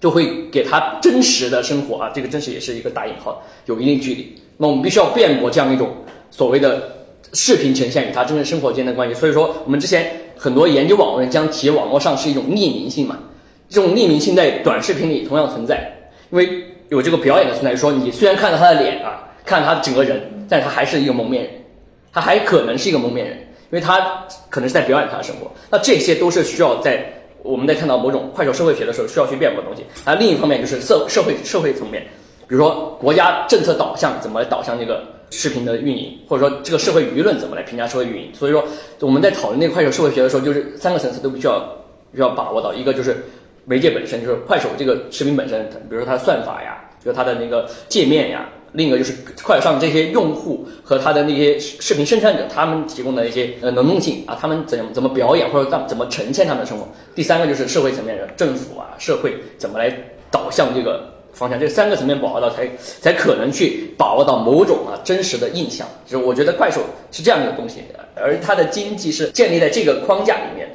[0.00, 4.34] 就会给他真实的生活啊，这个真实也是一个打引号，有一定距离。
[4.56, 5.90] 那我们必须要辩驳这样一种
[6.30, 6.90] 所谓的
[7.32, 9.14] 视频呈现与他真实生活间的关系。
[9.14, 13.18] 所以说，我们之前很多研究网络人将提网络上是一种匿名性嘛。
[13.68, 15.92] 这种匿名性在短视频里同样存在，
[16.30, 17.74] 因为有这个表演的存在。
[17.76, 21.52] 说你虽然看到他的脸啊，看到他整个人，但是他还是一个蒙面人，
[22.12, 25.50] 他还可能是一个蒙面人，因为他可能是在表演他的生活。
[25.70, 27.04] 那这些都是需要在
[27.42, 29.84] 我们在看到某种快手社会学的时候需要去辩驳的东西。
[30.04, 32.02] 那另一方面就是社社会社会层面，
[32.48, 38.30] 比如说国家政策导向怎么导向这个视频的运营，或者说这个社会舆论怎么来评价社会运营。
[38.32, 38.64] 所以说
[39.00, 41.60] 我们在讨论那个快手社会学的时候，就是三个层次都必须要
[42.14, 43.24] 需要把握到，一个就是
[43.66, 48.48] 媒介本身，就是快手这个视频本身，比如说它的算法呀，比如它的那个界面呀。
[48.72, 56.86] 另一个就是快手上这些用户和他的那些视频生产者，他们提供的一些呃能动性啊，他们怎怎么表演或者怎怎么呈现他们的生活。
[57.14, 59.90] 第三个就是社会层面的政府啊，社会怎么来
[60.30, 62.68] 导向这个方向，这三个层面把握到，才
[63.00, 65.86] 才可能去把握到某种啊真实的印象。
[66.04, 67.80] 就是我觉得快手是这样一个东西，
[68.14, 70.74] 而它的经济是建立在这个框架里面的。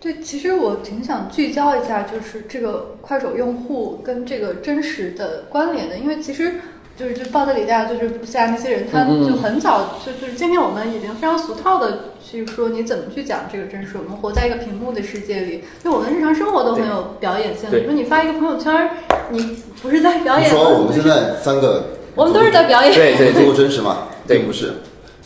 [0.00, 6.54] 对，其实我挺想聚焦一下，就是这个快手用户跟这个真实的关联的，因为其实。
[6.98, 13.90] 就是就报德里大就是布下那些人，他就很早就就是今天我们已经非常俗套的去说你怎么去讲这个真实。
[13.98, 17.70] 我们活在一个屏幕的世界里，就我们日常生活都很有表演性。
[17.70, 18.90] 比如说你发一个朋友圈，
[19.30, 20.50] 你不是在表演。
[20.50, 21.84] 说我们现在三个，
[22.16, 22.92] 我们都是在表演。
[22.92, 24.08] 对对，足够真实吗？
[24.26, 24.72] 对不是。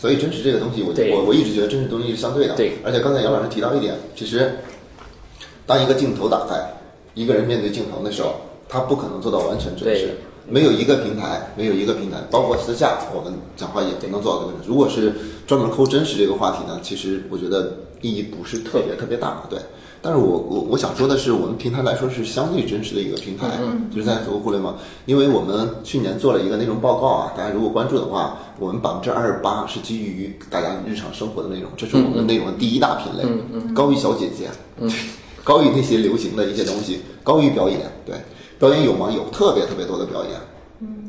[0.03, 2.55] 所以真实这个东西，我我我一直觉得真实东西是相对的。
[2.55, 2.73] 对。
[2.83, 4.51] 而且刚才杨老师提到一点，其实
[5.65, 6.59] 当一个镜头打开，
[7.13, 8.35] 一个人面对镜头的时候，
[8.67, 10.09] 他不可能做到完全真实。
[10.45, 14.53] 没有一个平台，没有一个平台，包括私下我们讲话也不能做到这个。
[14.67, 15.13] 如果是
[15.47, 19.57] 专门抠真实这个话题呢，其实我觉得意义不是特别特别大，对。
[20.03, 23.47] 但是我我我想说的是，我们平台来说是相对真实的一个平台，
[23.89, 24.75] 就是在做互联网。
[25.05, 33.23] 因为我们去年做了一个内容报告啊，大家如果关注的话，我们百分之二十八是基于大家日常生活的内容，这是我们的内容的第一大品类，
[33.73, 34.49] 高于小姐姐，
[35.41, 38.15] 高于那些流行的一些东西，高于表演，对。
[38.59, 39.09] 表演有吗？
[39.11, 40.33] 有特别特别多的表演。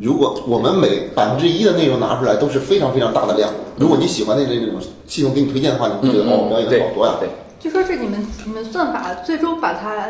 [0.00, 3.48] 如果我们每百分之一的内容拿出来都是非常非常大的量。
[3.76, 7.14] 如果你喜欢那那种系统给你推荐的话，你会觉得哦，表演好多呀。
[7.20, 7.28] 对，
[7.64, 10.06] 就说是你们你们算法最终把它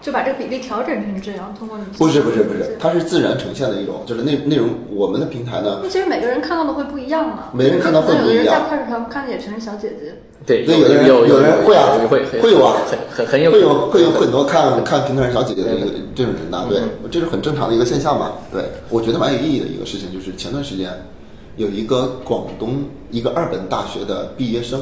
[0.00, 5.80] 就把这个比例调整成这样，通过你们不是不是不是，它是自然呈现的一种，就是内内容我们的平台呢。
[5.82, 7.50] 那其实每个人看到的会不一样嘛？
[7.52, 8.36] 每个人看到会不一样。
[8.36, 10.14] 有的人在快手上看的也全是小姐姐。
[10.46, 18.32] 对，那有的人有有人会啊，会会有啊，很很很有会有会有很多看看平台上小姐姐的一个这种人呐，对，这是很正常的一个现象嘛。
[18.50, 20.90] 对，我觉得蛮有意义的一个事情，就是前段时间
[21.56, 24.80] 有一个广东一个二本大学的毕业生，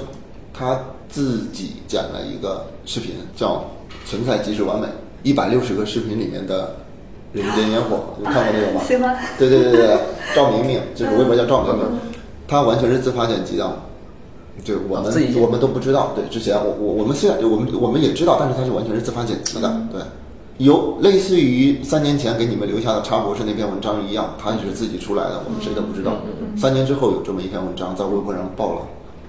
[0.52, 0.80] 他
[1.12, 3.64] 自己剪了一个视频，叫
[4.10, 4.86] 《存在即是完美》，
[5.22, 6.74] 一百六十个视频里面的
[7.32, 8.80] 人间烟火， 你看过那个吗？
[8.84, 9.16] 喜欢。
[9.38, 9.98] 对对对对，
[10.34, 11.84] 赵明明就是微博叫赵明明，
[12.48, 13.70] 他完全是自发剪辑的。
[14.64, 20.00] 对我们我们都不知道，对，之前我我我们虽然我们我们也知道，但是他是完全是自发剪辑的，对，
[20.58, 26.12] 有类似于三年前给你们留下的查博士那篇文章一样，他也是自己出来的，我们谁都不知道。
[26.56, 28.82] 三年之后有这么一篇文章在微博上爆了，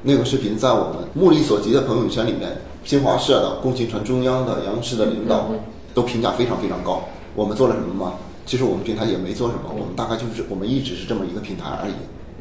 [0.04, 5.50] 那个视频在我们目力所及的朋友圈里面，新华社的、共青团中央的、央视的领导
[5.94, 7.04] 都评价非常非常高。
[7.36, 8.13] 我们做了什么吗？
[8.46, 11.94] 其实我们平台也没做什么，我们大概就是我们一直是这么一个平台而已。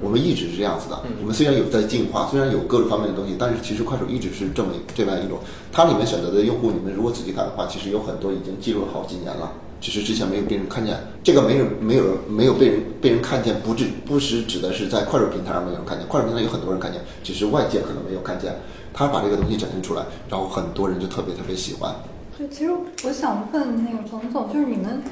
[0.02, 0.98] 我们一直是这样子的。
[1.20, 5.38] 我们虽然有在进化，虽然有各种方面的东西，但是其实快手一直是这么这样一种。
[5.70, 10.96] 它里面选择的用户，你们如果仔细看的话，其实有很多已经记录了好几年了，只是之前没有被人看见。
[11.22, 18.54] 这个没人没有人没有被人被人看见，不指不是指的是在快手平台上没有人看见，快手平台有很多人看见，只是外界可能没有看见。
[18.94, 21.92] 他把这个东西展现出来，然后很多人就特别特别喜欢。
[22.38, 22.70] 对，其实
[23.04, 25.02] 我想问那个冯总，就是你们。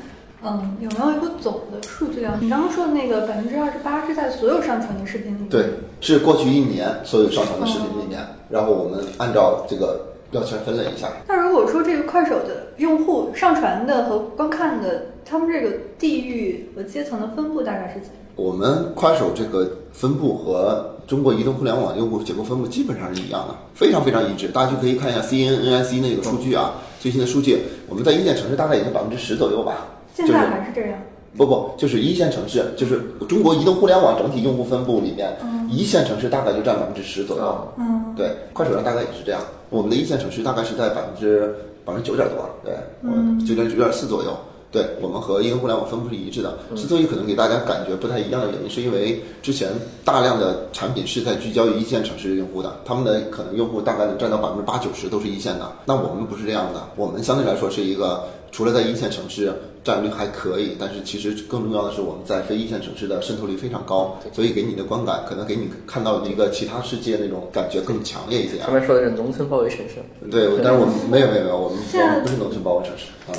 [0.42, 2.38] 嗯，有没有一个总的数据啊？
[2.40, 5.48] 你刚刚说的那个百分之二十八是在所有上传的视频里面？
[5.50, 5.66] 对，
[6.00, 11.08] 是过去一年所有上传的视频里面，然后我们按照这个标签分类一下。
[11.26, 18.10] 那如果说这个快手的用户上传的和观看的，他们这个地域和阶层的分布大概是怎？
[18.36, 24.48] 我们快手这个分布和中国移动互联网用户结构分布基本上是一样的，非常非常一致。
[24.48, 29.88] 大家就可以看一下 CNNIC 那个数据啊，最新的数据，我们在一线城市大概也就百分之十左右吧。
[30.14, 30.98] 现在还是这样？
[31.36, 35.36] 不不，就是一线城市，就是中国移动互联网整体用户分布里面，
[35.70, 37.68] 一线城市大概就占百分之十左右。
[37.78, 39.40] 嗯，对，快手上大概也是这样。
[39.68, 44.36] 我们的一线城市大概是在百分之百分之九点多，对，嗯，九点九点四左右。
[44.72, 46.56] 对我们和移动互联网分布是一致的。
[46.76, 49.68] 之所以可能给大家感觉不太一样的原因，是因为之前
[50.04, 55.68] 大量的产品是在聚焦于一线城市用户的，他们的可能用户大概能占到百分之八九十都是一线的。
[55.84, 68.58] 那我们不是这样的，我们相对来说是一个除了在一线城市占有率还可以，但是其实更重要的是我们在非一线城市的渗透率非常高，所以给你的观感可能给你看到一个其他世界那种感觉更强烈一些。
[68.58, 69.96] 他们说的是农村包围城市，
[70.30, 73.32] 对，但是我们没有没有没有，我们我们不是农村包围城市啊。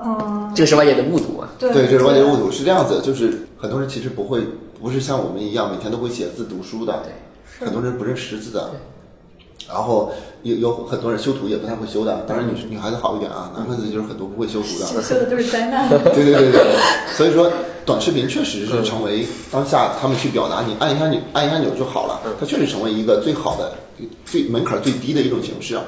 [0.00, 1.50] 嗯，这个是外界的误读啊。
[1.58, 4.40] 对，这是外界误读，是这样子，就是很多人其实不会，
[4.80, 8.70] 不是像我们一样每天都会写字读书的，对，很多人不认识字的，
[9.68, 10.10] 然后
[10.42, 15.88] 有有很多人修图也不太会修的，当然女女孩子好一点啊，男孩子就是很多不会修图的， 修的都是灾难。
[15.88, 16.76] 对对对对，
[17.16, 17.50] 所以说
[17.84, 23.72] 短视频确实是成为当下他们去表达，你按一下钮按一下钮就好了，它确实成为一个最好的、
[24.24, 25.78] 最门槛最低的一种形式。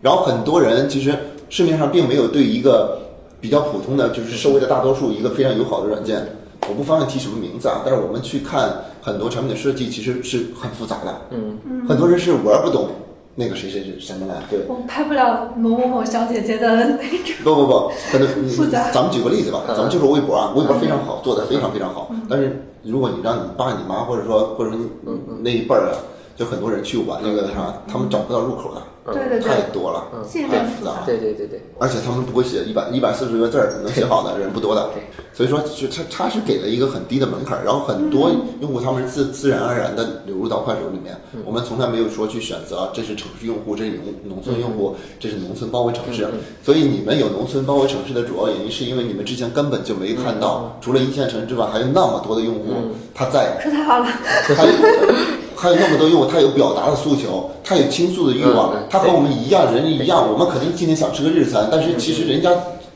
[0.00, 1.14] 然后很多人其实
[1.50, 2.98] 市面上并没有对一个
[3.40, 6.26] 比较普通的，就是社会的大多数一个非常友好的软件，
[6.68, 11.20] 我不方便提什么名字啊，但是我们去看很多产品的设计，其实是很复杂的。
[11.30, 12.88] 嗯，很多人是玩不懂
[13.36, 14.60] 那个谁谁谁什么来，对。
[14.68, 16.98] 我拍不了某某某小姐姐的那种。
[17.44, 18.90] 不不不，可能复杂。
[18.90, 22.08] 咱们举个例子吧，咱们就说微博啊，微博非常好，做的非常非常好。
[22.10, 22.22] 嗯。
[22.28, 24.88] 但是如果你让你爸你妈或者说或者说你
[25.42, 25.96] 那一辈儿啊，
[26.36, 29.48] 就很多人去玩那个啥，他们找不到入口的，对对对。
[29.48, 30.06] 太，多了，
[30.48, 31.02] 太复杂。
[31.06, 34.90] 对对对对，而且他们不会写一百一百四十个字儿，能写好的人不多的，
[35.32, 46.26] 所以说就他他是给了一个很低的门槛儿，然后很多用户他们是自自然而然的流入到快手里面，我们从来没有说去选择这是城市用户，这是农农村用户，这是农村包围城市，
[46.62, 52.74] 所以你们有农村包围城市的主要原因是因为你们之前根本就没看到，除了一线城市之外，还有那么多的用户
[53.14, 54.06] 他在说太好了，
[55.60, 60.26] 他有那么多用户，他有表达的诉求，他有倾诉的欲望嗯，他和我们一样，人一样。
[60.26, 62.50] 我们肯定今天想吃个日餐，但是其实人家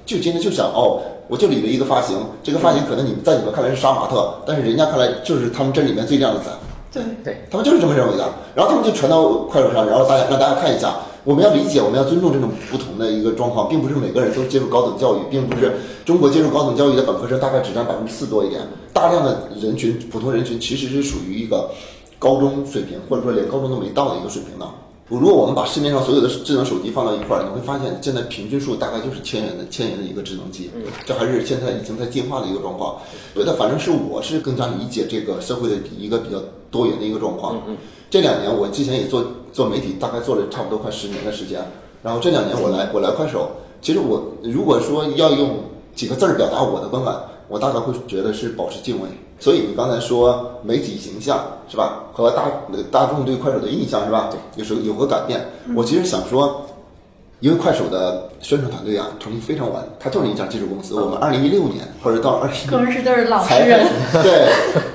[0.06, 0.98] 就今天就想哦，
[1.28, 6.46] 我就理了一个发型，这个发型可能你们在你们看来是杀马特，但是人家看来就是他们这里面最靓的仔，
[6.90, 8.24] 对，对，他们就是这么认为的。
[8.54, 10.94] 然后他们就传到快手上，然后大家让大家看一下。
[11.24, 15.72] 我们要理解，我们要尊重这种不同的一个状况，并不是每个人都接受高等教育，并不是
[16.04, 18.60] 中国接受高等教育的本科生大概只占百分之四多一点，
[18.92, 21.70] 大量的人群，普通人群其实是属于一个
[22.24, 24.66] 高中水平，或者说连高中都没到的一个水平的。
[25.08, 30.70] 如果我们把市面上所有的智能手机放到一块儿，你会发现现在平均数大概就是千元的千元的一个智能机，
[31.04, 32.96] 这还是现在已经在进化的一个状况。
[33.34, 37.60] 觉得反正是我是更加理解这个社会的一个比较多元的一个状况。
[38.08, 41.60] 这两年我之前也做做媒体，大概做了差不多快十年的时间。
[42.02, 43.50] 然后这两年我来我来快手，
[43.82, 45.56] 其实我如果说要用
[45.94, 47.14] 几个字儿表达我的观感，
[47.48, 49.08] 我大概会觉得是保持敬畏。
[49.44, 52.44] 所以你刚才说媒体形象是吧，和大
[52.90, 55.38] 大众对快手的印象是吧，有时候有个改变。
[55.76, 56.64] 我其实想说，
[57.40, 60.94] 因为快手的宣传团队啊成立非常晚，它就是一家技术公司。
[60.94, 63.86] 我们二零一六年或者到二一各人是都是老实人，
[64.22, 64.48] 对，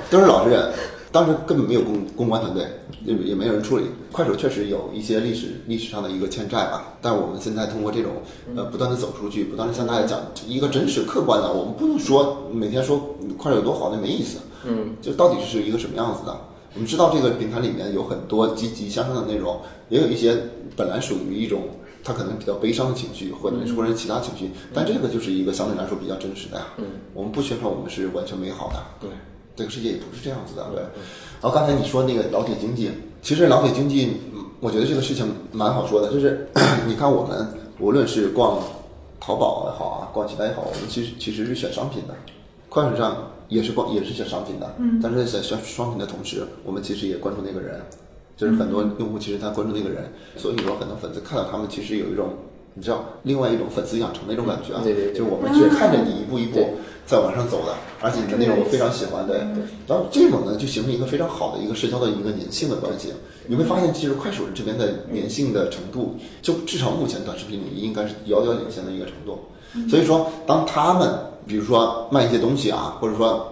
[0.10, 0.74] 都是老实人。
[1.12, 2.68] 当时根本没有公公关团队，
[3.04, 3.86] 也也没有人处理。
[4.12, 8.12] 快手确实有一些历史历史上的一个欠债吧，但我们现在通过这种
[8.56, 14.40] 呃不断的走出去，不断的向大家讲一个真实客观的，我们不能说每天说快手有多好，那没意思。
[14.66, 16.36] 嗯，就到底是一个什么样子的？
[16.76, 20.38] 我们知道这个平台里面有很多积极向上的内容，也有一些
[20.76, 21.64] 本来属于一种
[22.04, 26.66] 他可能比较悲伤的情绪，或者是或者是其他情绪，但这个就是一个相对来说比较真实的呀。
[26.78, 29.10] 嗯，我们不宣传我们是完全美好的，对，
[29.60, 30.82] 这个世界也不是这样子的，对。
[31.42, 32.90] 然后刚才你说那个老铁经济，
[33.22, 36.48] 其实老铁经济，嗯我觉得这个事情蛮好说的，就是
[36.88, 37.46] 你看我们
[37.80, 38.62] 无论是逛
[39.20, 42.16] 淘宝也好啊，逛其他也好，我们其实其实是选商品的，
[42.70, 47.82] 快手上也是逛也是选商品的，嗯，但是在选商品的同时，我们其实也关注那个人，
[48.36, 52.34] 就是很多用户其实他关注那个人，所以说很多粉丝看到他们其实有一种
[52.74, 55.14] 你知道另外一种粉丝养成的一种感觉啊，对对对。
[55.14, 59.38] 就是我们是看着你一步一步在往上走的，而且你的内容我非常喜欢，对，
[59.88, 63.14] 然后这种呢就形成一个非常好的一个社交的一个粘性的关系。
[63.48, 69.40] 你会发现，其实快手这边的粘性的程度，就至少目前短视频领域应该是遥遥领先的一个程度。
[69.90, 71.12] 所以说，当他们
[71.48, 73.52] 比如说卖一些东西啊，或者说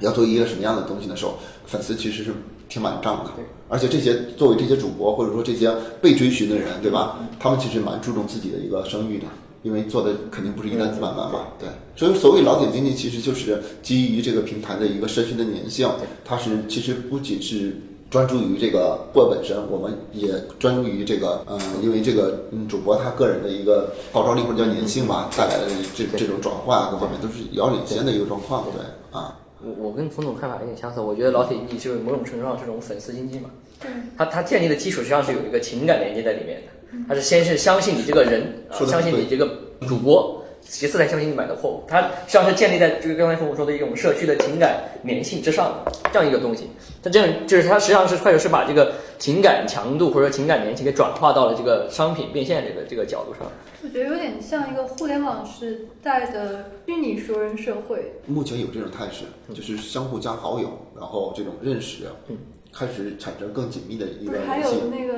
[0.00, 1.34] 要做一个什么样的东西的时候，
[1.64, 2.32] 粉丝其实是
[2.72, 3.30] 挺满账的。
[3.68, 7.18] 而且这些作为这些主播或者说这些被追寻的人，对吧？
[7.38, 9.26] 他们其实蛮注重自己的一个声誉的。
[9.62, 15.88] 因为做的肯定不是一单子买卖嘛，对，所以所谓老铁经济其实就是基于这个平台的一个社区的粘性，
[16.24, 17.80] 它是其实不仅是
[18.10, 28.82] 专注于这个播本身，我们也专注于这个，嗯，因为这个嗯主播他个人的一个号召力或者叫粘性吧，带来的这这种转化啊各方面都是遥领先的一个状况，对
[29.16, 33.50] 啊，我我跟冯总看法有点相似，我觉得老铁经济就是某种程度上是种粉丝经济嘛。
[33.80, 39.46] 对，它它建立的基础实际上是有一个情感连接在里面的，他是先是相信你这个人，啊相信你这个
[39.88, 40.41] 主播，
[40.72, 46.66] 其次才相信你买的货物，它实际上是建立在就是刚才冯总说的一种社区的情感粘性之上的这样一个东西。
[47.02, 53.42] 它这样就是它实际上是快手是把这个情感强度或者说情感粘性给转化到了这个商品变现这个这个角度上。
[53.84, 58.10] 我觉得有点像一个互联网时代的虚拟熟人社会。
[58.26, 59.24] 目前有这种态势，
[59.54, 62.38] 就是相互加好友，然后这种认识，嗯，
[62.72, 64.60] 开始产生更紧密的一个不是还。
[64.60, 65.12] 有那个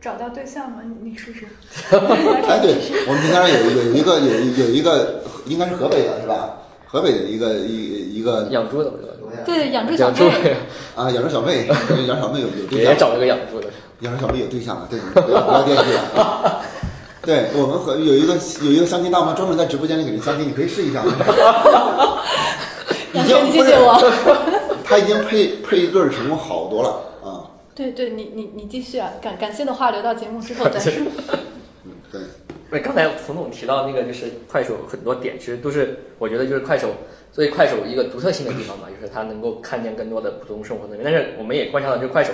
[0.00, 0.82] 找到对象吗？
[0.84, 1.46] 你你试试。
[2.48, 2.76] 哎，对，
[3.06, 6.58] 我们平台上有有一个有有一个应该是河北的是吧？
[6.86, 8.92] 河北的一个一一个养猪的
[9.44, 10.56] 对，养猪小养猪妹。
[10.94, 11.66] 啊，养猪小妹，
[12.06, 13.66] 养小妹有有对象，也找了个养猪的。
[14.00, 16.62] 养猪小妹有对象了，对，不要不要惦记了。
[17.22, 21.02] 对我们和有一个有一个相亲大妈专门在直播间里给人相亲，你可以试一下。
[23.12, 24.52] 已经谢谢我。
[24.86, 27.50] 他已经配配一对成功好多了啊。
[27.74, 30.92] 对对，你你你继续啊，感感谢的话留到节目之后再说。
[31.84, 32.20] 嗯，对。
[32.68, 36.88] 对，刚才冯总提到那个就是快手很多点，其实都是我觉得就是快手
[37.32, 41.04] 作为快手一个独特性的地方嘛，就是它能够看见更多的普通生活的人。
[41.04, 42.32] 但是我们也观察到，就是快手。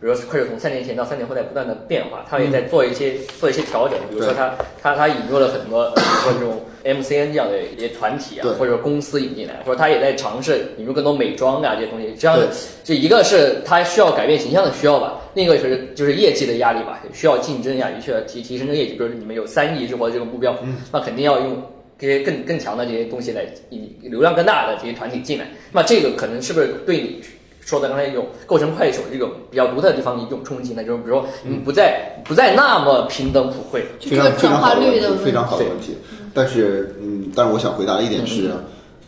[0.00, 3.98] 比如说，快手从三年前到三年后在不断的变化，它也在做一些做一些调整。
[4.08, 12.14] 比如说，它它它引入了很多，比如说这种 MCN 这样的一些团体啊，或者公司引进来，或者它也在尝试引入更多美妆啊这些东西。
[12.16, 12.38] 这样，
[12.84, 18.92] 这一个是它需要改变形象的需要吧，另一个就是就是业绩的压力吧，需要竞争呀，需要提提升这个业绩。
[18.92, 20.56] 比如说你们有三亿直播这个目标，
[20.92, 21.60] 那肯定要用
[21.98, 25.46] 这些更更强的这些东西来引流量更大的这些团体进来。
[25.72, 27.20] 那这个可能是不是对你？
[27.68, 35.98] 说的刚才一种构成快手这种比较独特的地方，一种冲击呢，就是比如说，嗯，不再不再那么平等普惠，非常非常好的问题，非常好的问题。
[36.32, 38.50] 但是，嗯，但是我想回答一点是，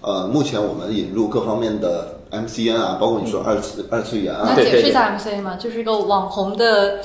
[0.03, 6.99] 呃，目前我们引入各方面的 MCN 啊，包括你说二次二次元啊，那解释一下 MCN 嘛，就是一个网红的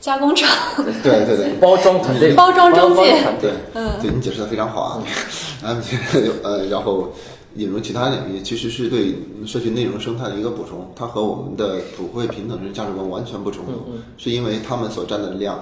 [0.00, 0.48] 加工厂，
[1.02, 5.02] 对对对，包装团队，包装中介，对，嗯，对你解释的非常好啊，
[5.66, 7.08] MCN，呃，然后。
[7.56, 9.14] 引入其他领域，其实是对
[9.46, 10.90] 社群内容生态的一个补充。
[10.96, 13.72] 它和我们的普惠平等这种价值观完全不冲突，
[14.16, 15.58] 是因为他们所占的量，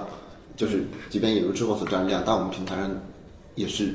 [0.55, 2.89] 就是即便引入之后所占的量，但我们平台上
[3.55, 3.93] 也是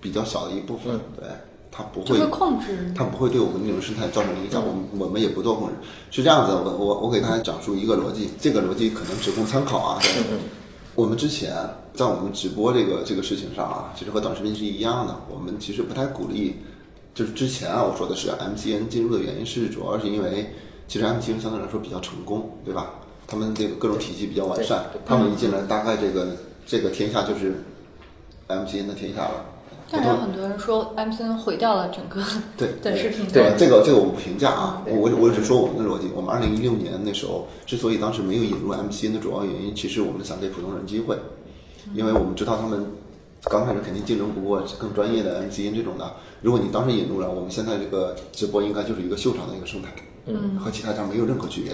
[0.00, 1.00] 比较小的一部分。
[1.18, 1.26] 对，
[1.70, 4.62] 它不会控制，它不会对我们内容生态造成影响。
[4.62, 5.74] 我们我们也不做控制。
[6.10, 9.98] 是这样子，我我我给大家讲述一个逻辑，这个逻辑可能只供参考啊。
[10.94, 11.54] 我们之前
[11.94, 16.56] 在我们直播这个这个事情上啊，其实和短视频是一样的，我们其实不太鼓励。
[17.14, 20.50] 就是之前啊，我说的是 MCN 进入的原因是，主要是因为
[20.88, 22.94] 其实 MCN 相对来说比较成功，对吧？
[23.26, 26.28] 他们这个各种体系比较完善，他们一进来，大概这个
[26.66, 27.62] 这个天下就是
[28.48, 29.44] MCN 的天下了。
[29.90, 32.22] 但是有很多人说 MCN 毁掉了整个
[32.56, 33.26] 对 短视频。
[33.26, 36.10] 对这个这个我不评价啊，我我只说我们的逻辑。
[36.14, 41.16] 我们二零一六年那时候之所以当时没有引入 MCN 的主要原因，其实我们想给普通人机会，
[41.94, 42.86] 因为我们知道他们。
[43.44, 46.14] 刚开始肯定竞争不过更专业的 MCN 这种的。
[46.40, 49.88] 如果你当时引入了，我们现在这个直播应该就是一个秀场的一个生态，
[50.26, 51.72] 嗯，和其他家没有任何区别。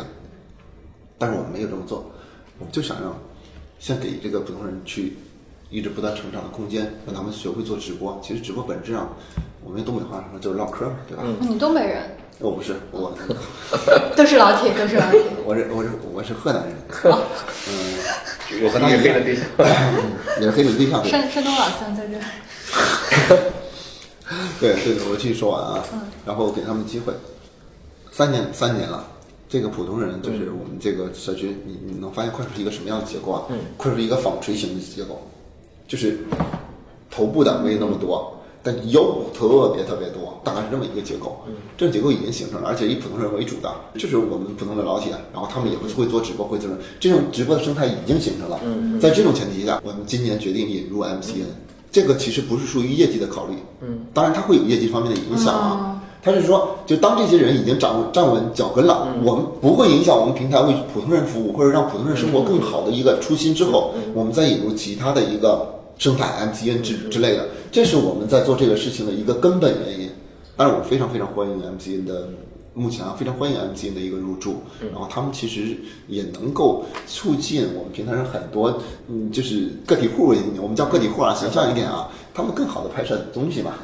[1.19, 2.11] 但是我们没有这么做，
[2.59, 3.15] 我们就想让
[3.79, 5.17] 先给这个普通人去
[5.69, 8.19] 一直不断成长的空间，让他们学会做直播。
[8.23, 9.09] 其实直播本质上，
[9.63, 11.25] 我们用东北话说就是唠嗑，对吧？
[11.41, 12.03] 你东北人？
[12.41, 13.13] 我不是，我
[14.17, 15.21] 都是老铁，都是老铁。
[15.45, 16.75] 我是我是我是河南人，
[17.69, 17.99] 嗯。
[18.63, 19.45] 我和他也黑的对象，
[20.41, 21.05] 也是黑的对象。
[21.05, 22.19] 山山东老乡在这。
[24.59, 25.85] 对对对，我继续说完啊。
[25.93, 26.01] 嗯。
[26.25, 27.13] 然后给他们机会，
[28.11, 29.07] 三年三年了，
[29.49, 33.43] 这个普通人就是我们这个社区，你你能发现快手是一个什么样的结构啊？
[33.51, 33.59] 嗯。
[33.77, 35.21] 快手是一个纺锤形的结构，
[35.87, 36.21] 就是
[37.11, 38.38] 头部的没有那么多。
[38.63, 41.39] 但有特别特别多，大概是这么一个结构。
[41.77, 45.13] 这个结构已经形成了，而且以普通人为主的，就是我们普通的老铁。
[45.33, 48.59] 然后他们也会会做直播，会做这种直播的生态已经形成了。
[49.01, 51.47] 在这种前提下，我们今年决定引入 MCN。
[51.91, 56.03] 这个其实不是出于业绩的考虑，嗯，当然它会有业绩方面的影响啊。
[56.21, 65.75] 它是说，就当这些人已经站站稳脚跟了，我们不会影响我们平台为普通人服务或者让普通人生活更好的一个初心之后，我们再引入其他的一个。
[65.99, 70.09] 生态 MCN 之之类的，这是我们在做这个事情的一个根本原因。
[70.57, 72.29] 当然，我非常非常欢迎 MCN 的，
[72.75, 74.57] 目前啊非常欢迎 MCN 的一个入驻。
[74.91, 75.77] 然后他们其实
[76.09, 83.75] 也能够促进我们平台上很多，嗯，就是个体户，我们叫个体户啊，形象一点啊，他们更好的拍摄东西嘛。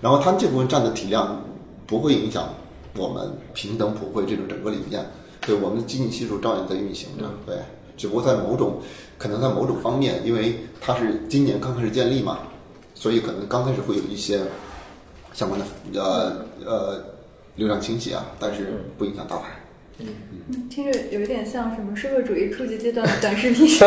[0.00, 1.40] 然后他们这部分占的体量
[1.86, 2.48] 不会影响
[2.96, 5.04] 我们平等普惠这种整个理念。
[5.42, 7.24] 对我们的经济系数照样在运行着。
[7.46, 7.56] 对。
[7.96, 8.76] 只不过在某种，
[9.16, 12.38] 可能在某种方面，因为它是今年刚开始建立嘛，
[12.98, 14.40] 所以可能刚开始会有一些
[15.32, 17.04] 相关的呃呃
[17.54, 19.46] 流量倾斜啊，但是不影响大盘。
[20.00, 23.66] 嗯，听着有一点像什么社会主义初级阶段的短视频。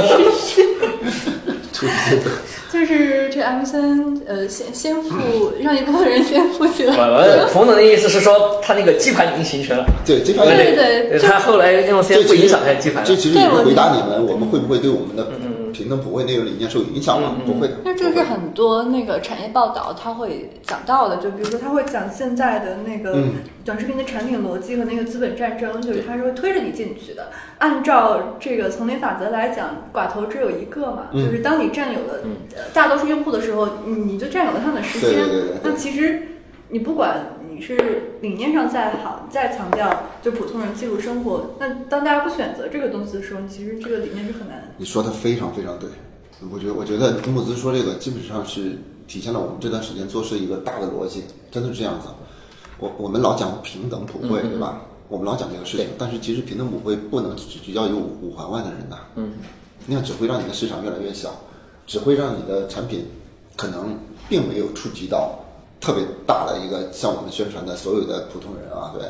[1.74, 2.32] 初级的
[2.72, 6.94] 就是这 M 三呃先先付让一部分人先富起来。
[7.48, 9.86] 冯总 的意思是说，他那个基盘已经形成了。
[10.06, 13.04] 对，基盘对对对，他后来用先不影响他的基盘。
[13.06, 15.24] 这其实也是回答你们，我们会不会对我们的
[15.72, 17.36] 平等普惠那个理念受影响吗？
[17.46, 17.78] 不会的。
[17.84, 23.24] 那这是很多那个产业报道他会讲到的，就比如说他会讲现在的那个
[23.64, 27.28] 短视频的产品逻辑和那个资本战争，就是他是会推着你进去的。
[27.60, 32.20] 按照这个丛林法则来讲，寡头只有一个嘛，就是当你占有了
[32.74, 35.20] 大多数用户的时候，你就占有了他们的时间。
[35.64, 36.24] 那其实
[36.70, 37.26] 你不管
[37.62, 44.74] 你是理念上再好，再强调就普通人记录生活，那当大家不选择这个东西的时候，其实这个理念是很难。
[44.78, 45.88] 你说的非常非常对，
[46.52, 52.08] 我觉得我觉得木子说这个基本上是体现了我们这段时间做事一个大的逻辑，真的是这样子。
[52.80, 54.82] 我我们老讲平等普惠，嗯嗯对吧？
[55.08, 59.34] 我们老讲这个事情，但是其实平等普惠不能只聚焦于五五环外的人呐，嗯，
[59.86, 61.30] 那样只会让你的市场越来越小，
[61.86, 63.06] 只会让你的产品
[63.56, 65.38] 可能并没有触及到
[65.82, 68.94] 特别大的一个向我们宣传的所有的普通人啊。
[68.98, 69.06] 对，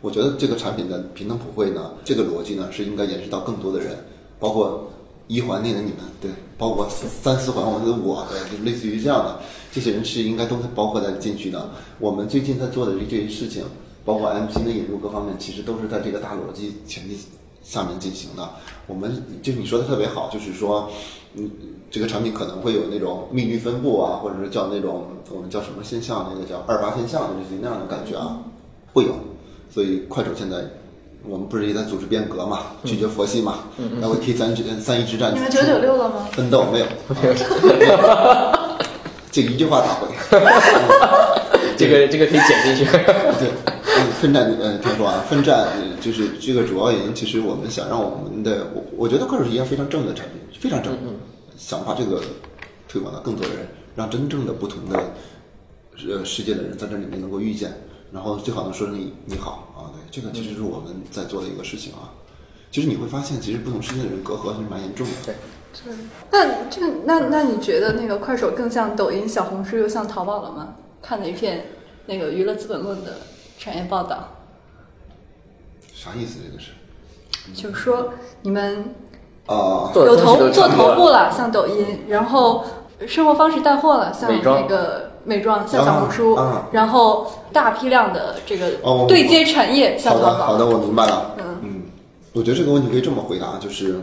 [0.00, 3.96] 我觉得这个产品的平等普惠呢，这个逻辑呢是应该延伸到更多的人，
[4.40, 4.90] 包括
[5.28, 9.38] 一环内的你们，对，包括三四环我的我，对，就类似于这样的
[9.70, 11.70] 这些人是应该都包括在进去的。
[12.00, 13.62] 我们最近在做的这这些事情。
[14.06, 17.18] 包括 M 新的引入各方面，其实都是在这个大逻辑前提
[17.62, 18.46] 下面进行的。
[18.86, 20.90] 我们就你说的特别好，就是说，
[21.36, 21.50] 嗯，
[21.90, 28.38] 这个产品可能会有那种命运分布啊，或者是叫那种我们叫什么现象，那个叫二八现象，就是那样的感觉啊，
[28.92, 29.12] 会有。
[29.70, 30.58] 所以快手现在
[31.26, 33.60] 我们不是也在组织变革嘛，拒绝佛系嘛，
[34.00, 36.28] 那为 K 三之三一之战，你们九九六了吗？
[36.32, 36.86] 奋斗没有，
[39.32, 40.06] 这一句话打回。
[41.76, 42.84] 这个这个可以剪进去。
[43.40, 47.12] 对，嗯，奋战，呃，听说啊，奋战呃就是这个主要原因。
[47.12, 50.96] 其实我们想让我们的，我我觉得快手是一样非常正的产品，非常正，
[51.58, 52.22] 想把这个
[52.88, 55.12] 推广到更多的人，让真正的不同的
[56.08, 57.70] 呃世界的人在这里面能够遇见，
[58.10, 62.08] 然后最好能说声你你好啊，对，这个其实是我们在做的一个事情啊。
[62.70, 65.12] 其实你会发现，其实不同世界的人隔阂是蛮严重的。
[65.26, 65.34] 对。
[66.30, 70.76] 那这个，那那你觉得那个快手更像抖音、小红书，又像淘宝了吗？
[71.02, 71.66] 看了一篇
[72.06, 73.18] 那个娱乐资本论的
[73.58, 74.30] 产业报道，
[75.92, 76.38] 啥意思？
[76.42, 76.70] 这个是
[77.52, 78.94] 就是说你们
[79.46, 82.64] 啊，做有头做头部了，像抖音，然后
[83.06, 90.34] 生活方式带货了，像那个美妆，像小红书，啊啊然后大批量的这个哦对接产业，像淘宝。
[90.34, 91.32] 好的，好的，我明白了。
[91.38, 91.82] 嗯嗯，
[92.32, 94.00] 我觉得这个问题可以这么回答，就是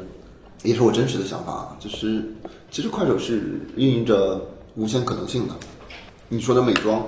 [0.64, 2.24] 也是我真实的想法啊，就是
[2.70, 4.40] 其实快手是孕育着
[4.76, 5.54] 无限可能性的。
[6.30, 7.02] 你说的美妆，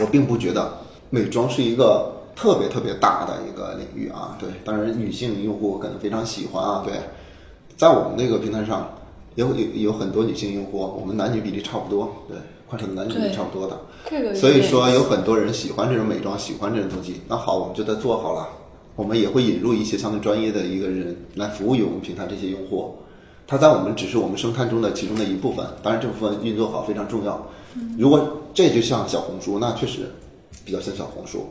[0.00, 0.72] 我并不觉得
[1.10, 4.36] 美妆是一个特别特别大的一个领域啊。
[4.38, 6.82] 对，当然女性用户可能非常喜欢啊。
[6.84, 6.94] 对，
[7.80, 8.90] 在我们那个平台上，
[9.36, 12.14] 有有有很多女性用户，我们男女比例差不多。
[12.28, 12.36] 对，
[12.68, 13.80] 快手的男女比例差不多的。
[14.10, 17.22] 这个所以说有很多人喜欢这种美妆，喜欢这种东西。
[17.26, 18.46] 那好，我们就在做好了，
[18.96, 22.96] 我们也会引入一些相对专业的一个人来服务于我们平台这些用户。
[23.46, 27.46] 他在我们只是我们生态中的其中的一部分，当然这部分运作好非常重要。
[27.96, 30.00] 如果这就像小红书，那确实
[30.66, 31.46] 比较像小红书。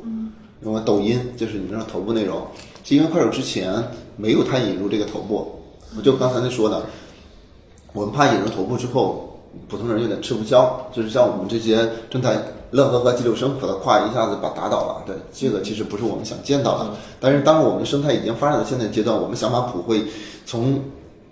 [0.61, 2.45] 因为抖音就是你们说头部内容，
[2.83, 3.73] 是因为快手之前
[4.15, 5.55] 没有太引入这个头部。
[5.97, 6.83] 我就刚才那说的，
[7.93, 15.03] 我们怕引入头部之后，普通人有点吃不消，就是像我们这些正在乐呵呵激流生活的，咵一下子把打倒了。
[15.07, 16.91] 对，这个其实不是我们想见到的。
[17.19, 20.03] 但是当我们的生态已经发展到现在阶段，我们想把普惠
[20.45, 20.79] 从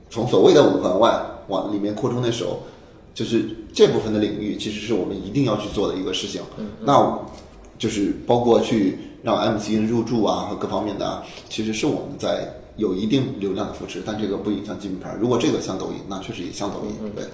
[0.10, 2.62] 从所谓的五环外往里面扩充的时候，
[3.14, 6.41] 就是这部分的领域，其实是我们一定要去做的一个事情。
[6.82, 7.20] 那
[7.78, 15.17] 就是包括去让 MCN 入驻啊和各方面的啊，其实是我们在有一定流量的扶持，但这个不影响基本盘。
[15.19, 17.25] 如果这个像抖音，那确实也像抖音，对。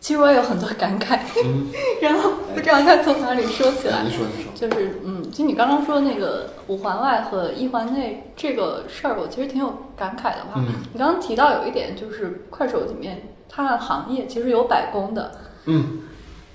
[0.00, 1.18] 其实我也有很多感慨，
[2.02, 4.02] 然后不知道该从哪里说起来。
[4.02, 4.52] 您说，您说。
[4.54, 10.56] 就是嗯，就你刚刚说那个五环外和一环内这个事儿，我其实挺有感慨的吧。
[10.56, 15.32] 嗯你刚刚提到有一点，就是快手里面它的行业其实有百工的。
[15.64, 16.00] 嗯，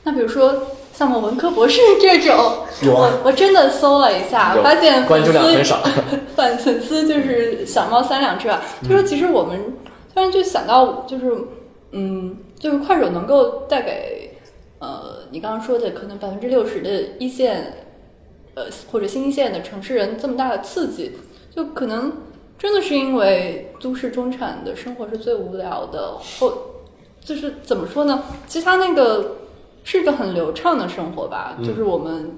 [0.04, 0.68] 那比如说
[1.00, 2.36] 像我们文科博士这种，
[2.82, 5.82] 有啊我我真的搜了一下，发现关注量粉丝很少
[6.36, 8.62] 粉粉丝就是小猫三两只啊。
[8.84, 9.78] 就说其实我们
[10.14, 11.32] 突然就想到，就是
[11.92, 14.38] 嗯，就是快手能够带给
[14.80, 17.86] 呃你刚刚说的可能百分之六十的一线
[18.56, 21.14] 呃或者新一线的城市人这么大的刺激，
[21.56, 22.12] 就可能
[22.58, 26.54] 真的是因为都市中产的生活是最无聊的，或
[27.24, 28.22] 就是怎么说呢？
[28.50, 29.38] 其实他那个
[29.90, 32.38] 是一个很流畅的生活吧，就是我们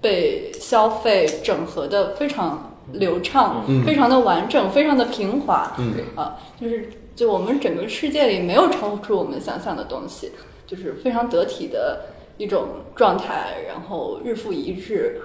[0.00, 5.94] 被消费整合的非常流畅，非常的完整，非常的平滑，嗯。
[6.16, 10.32] 啊，就是就我们整个世界里没有超出我们想象的东西，
[10.66, 12.06] 就是非常得体的
[12.36, 15.20] 一种状态，然后日复一日，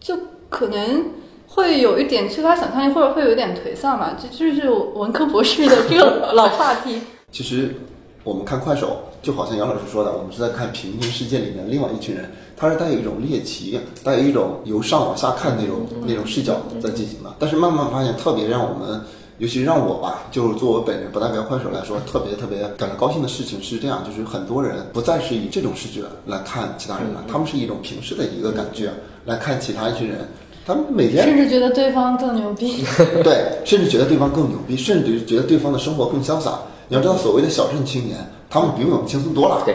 [0.00, 0.18] 就
[0.48, 1.12] 可能
[1.46, 7.02] 会有一点缺乏想象力，或者会有一点颓丧嘛，这这就是文科博士的这个老话题。
[7.30, 7.76] 其实
[8.24, 17.34] 我们看快手，就好像杨老师说的，我们是在看平行世界里面另外一群人，他是带有一种猎奇，带有一种由上往下看那种那种视角在进行的。
[17.38, 19.00] 但是慢慢发现，特别让我们，
[19.38, 28.90] 尤其让我吧，就是作为本人，不代表快手来说，特别特别感到高兴的事情是这样，就是很多人不再是以这种视觉来看其他人了，他们是一种平视的一个感觉
[29.24, 30.18] 来看其他一群人。
[30.66, 32.84] 他们每天甚至觉得对方更牛逼。
[33.22, 36.58] 对，甚至觉得对方更牛逼，甚至觉得对方的生活更潇洒。
[36.88, 39.62] 你要知道，所谓的小镇青年，他们比我们轻松多了。
[39.64, 39.74] 对，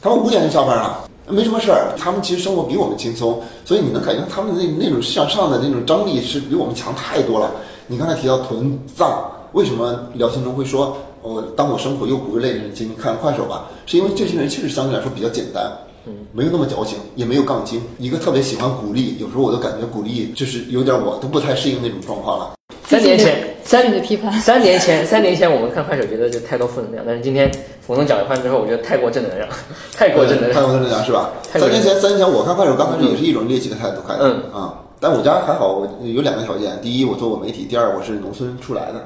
[0.00, 1.94] 他们五点就下班了，没什么事儿。
[1.98, 7.50] 他们其实生活比我们轻松，所以你能感觉到他们那那种向上的那种张力是比我们强太多了。
[7.86, 15.70] 你刚才提到囤藏，为什么聊天中会说，我当我生活又不累的时候，请你看快手吧，是因为这些人确实相对来说比较简单。
[16.08, 22.52] 嗯，没有那么矫情，也没有杠精，一个特别喜欢鼓励，有时候我都感觉鼓励就是有点我都不太适应那种状况了。
[22.84, 24.32] 三年前，三年的批判。
[24.40, 27.50] 三年前，三年前我们看快手觉得就太多负能量，但是今天
[27.84, 29.48] 冯总讲完之后，我觉得太过正能量，
[29.92, 31.30] 太过正能量，太过正能量是吧？
[31.52, 34.52] 三年前，三年前我看快手刚开始也是一种猎奇的态度看的，嗯。
[34.54, 39.04] 啊，但我家还好，我有两个条件：第一，我做过媒体；第二，我是农村出来的，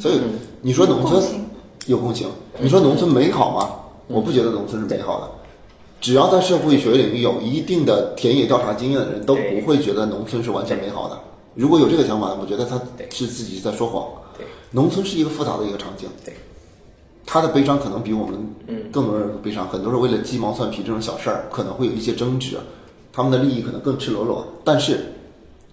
[0.00, 0.20] 所以
[0.60, 1.22] 你说农村
[1.86, 2.26] 有共情，
[2.58, 3.70] 你说农村美好吗？
[4.08, 5.28] 我不觉得农村是美好的。
[6.00, 11.16] 只要在社会学领域有一定的田野调查经验的人，都不会觉得农村是完全美好的。
[11.54, 12.80] 如果有这个想法，我觉得他
[13.10, 14.08] 是自己在说谎。
[14.70, 16.08] 农村是一个复杂的一个场景，
[17.26, 19.68] 他的悲伤可能比我们更多人悲伤。
[19.68, 22.58] 很多人为了鸡毛蒜皮这种小事儿，可能会有一些争执，
[23.12, 24.46] 他们的利益可能更赤裸裸。
[24.64, 25.12] 但是，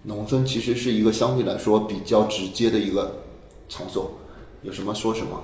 [0.03, 3.15] 农村其实是一个相对来说比较直接的一个
[3.69, 4.11] 场所，
[4.63, 5.41] 有什么说什么。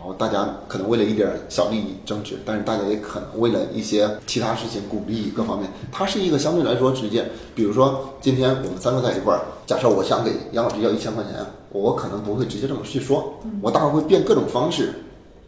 [0.00, 5.68] 然后大家可能为了一点小利益争执，但是大家也可能为了一些其他事情鼓励各方面。
[5.90, 14.94] 它是一个相对来说直接，比如说今天我们三个在一块儿，假设我想给杨老师要一千块钱，我可能不会直接这么去说，我大概会变各种方式，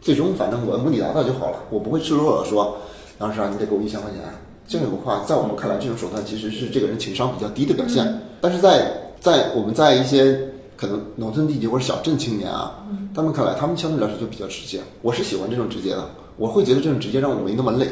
[0.00, 2.76] 最终反正我目的达到就好了，我不会赤裸裸的说，
[3.20, 4.20] 杨老师啊，你得给我一千块钱。
[4.66, 8.20] 这种话在我们看来，这种手段其实是这个人情商比较低的表现。
[8.40, 10.48] 但是在在我们在一些。
[10.80, 12.82] 可能农村地级或者小镇青年啊，
[13.14, 14.80] 他们看来，他们相对来说就比较直接。
[15.02, 17.86] 我是喜欢这种直接的，我会觉得这种直接让我没那么累，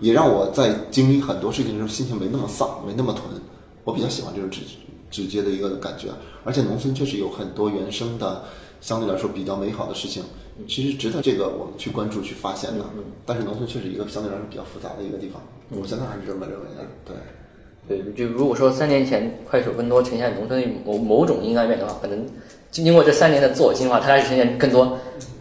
[0.00, 3.24] 也让我在经历很多事情的时候心情没那么丧，没那么囤。
[3.84, 4.62] 我比较喜欢这种直
[5.10, 6.08] 直接的一个感觉。
[6.42, 8.44] 而且农村确实有很多原生的，
[8.80, 10.22] 相对来说比较美好的事情，
[10.66, 12.86] 其实值得这个我们去关注去发现的。
[13.26, 16.86] 但是农村确实一个相对来说比较复杂的一个地方，我现在还是这么认为的。
[17.04, 17.14] 对。
[17.88, 22.24] 对，就如果说三年前快手更多呈现农村的某某种阴暗面的话，可能
[22.70, 24.98] 经过这三年的自我进化，它开始呈现更多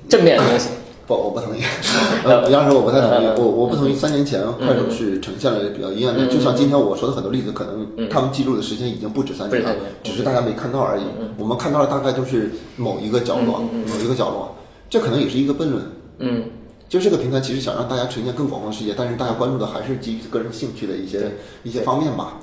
[0.07, 0.69] 正面的东西。
[1.05, 1.61] 不，我不同意。
[2.23, 3.27] 呃，杨老师，我不太同意。
[3.37, 3.95] 我我不同意。
[3.95, 11.03] 三年前快手是呈现了比较阴暗面，就像今天我说的很多例子，可能他们记录的时间已经不止三年了，只是大家没看到而已。
[11.37, 14.55] 我们看到的大概就是某一个角落，某一个角落，
[14.87, 15.83] 这可能也是一个悖论。
[16.19, 16.43] 嗯。
[16.89, 21.19] 就这个平台其实想让大家呈现更广阔的世界，但是大家关注的还是基于个人兴趣的一些
[21.61, 22.39] 一些方面吧。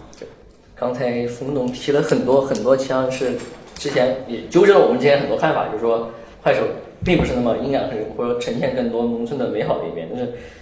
[0.76, 3.32] 刚才冯总提了很多很多，像是
[3.74, 6.08] 之前也纠正了我们之前很多看法，就是说
[6.44, 6.60] 快手
[7.04, 10.08] 并不是那么阴暗，或者说呈现更多农村的美好的一面。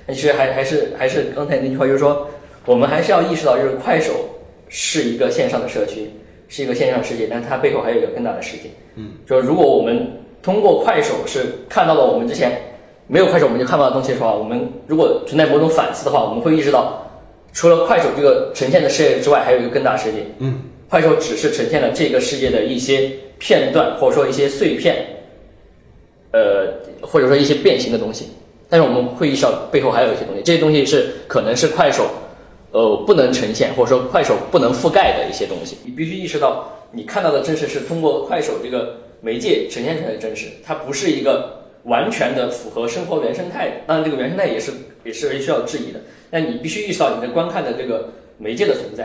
[0.06, 2.26] 但是，其实还还是还是刚才那句话，就是说
[2.64, 4.12] 我们还是要意识到，就是快手
[4.70, 6.08] 是一个线上的社区，
[6.48, 8.70] 是一个线上世界，但是它背后还有一个更大的世界。
[8.94, 10.10] 嗯，就是如果我们
[10.42, 12.58] 通过快手是看到了我们之前。
[13.06, 17.06] 没有快手我们就看不到东西的话，我们如果存在某种反思的话，我们会意识到，
[17.52, 20.20] 除了快手这个呈现的世界之外，还有一个更大世界。
[20.38, 25.04] 嗯，快手只是呈现了这个世界的一些片段，或者说一些碎片，
[26.32, 28.30] 呃，或者说一些变形的东西。
[28.70, 32.06] 但是我们会意识到背后还有一些东西，这些东西是可能是快手，
[32.70, 35.76] 呃，不能呈现或者说快手不能覆盖的一些东西。
[35.84, 41.62] 你必须意识到，你看到的真实是通过快手这个媒介呈现出来的真实，它不是一个。
[41.84, 44.72] 完全的符合生活原生态，当然这个原生态也是
[45.04, 46.00] 也是需要质疑的。
[46.30, 49.04] 那你必须意识到你的观看的这个媒介的存在，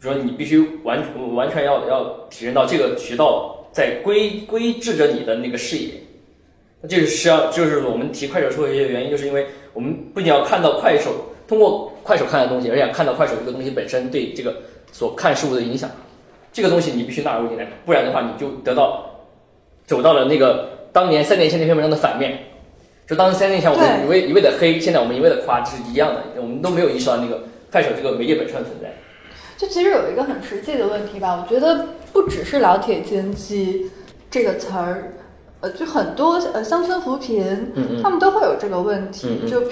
[0.00, 1.02] 比如说你必须完
[1.34, 5.90] 完全要要体验到这个渠道在规规制着你的那个视野。
[6.88, 11.10] 这个是要就是我们提快手说的一些原因，就是因为我们不仅要看到快手
[11.48, 14.56] 通过快手看的东西，而且看到快手这个东西本身对这个
[14.92, 15.90] 所看事物的影响。
[16.52, 19.04] 这个东西你必须纳入进来，不然的话你就得到
[19.84, 20.70] 走到了那个。
[20.92, 22.38] 当年三年前那篇文章的反面，
[23.06, 26.22] 就当三年前我们一味一味的黑，现在我们一味的夸，这是一样的。
[26.36, 28.92] 我们都没有意识到那个快手这个媒介本身的存在。
[29.56, 33.90] 就其实有一个很实际的问题吧，我觉得不只是“老铁经济”
[34.30, 35.14] 这个词儿，
[35.60, 37.72] 呃，就很多呃乡村扶贫，
[38.02, 39.40] 他们都会有这个问题。
[39.48, 39.62] 就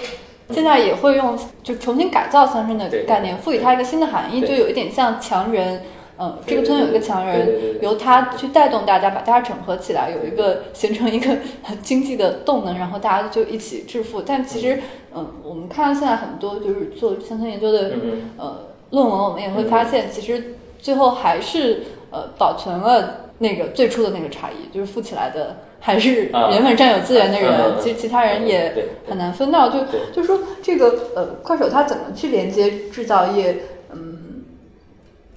[0.50, 5.82] 现在也会用就重新改造乡村的概念，赋予它一个新的含义，就有一点像强人。
[6.22, 11.34] 嗯，这个村有一个强人，由他去带动大家，把大家整合起来，有一个 形成一个
[11.82, 14.20] 经济的动能，然后大家就一起致富。
[14.20, 14.78] 但其实，
[15.14, 17.92] 嗯，我们看到现在很多就是做乡村研究的
[18.36, 27.50] 呃论文，我们也会发现，其实最后还是呃保存了那个最初的那个差异，就是富起来的还是原本占有资源的人，
[27.80, 29.70] 其实其他人也很难分到。
[29.70, 29.78] 就
[30.12, 33.56] 就说这个呃，快手它怎么去连接制造业？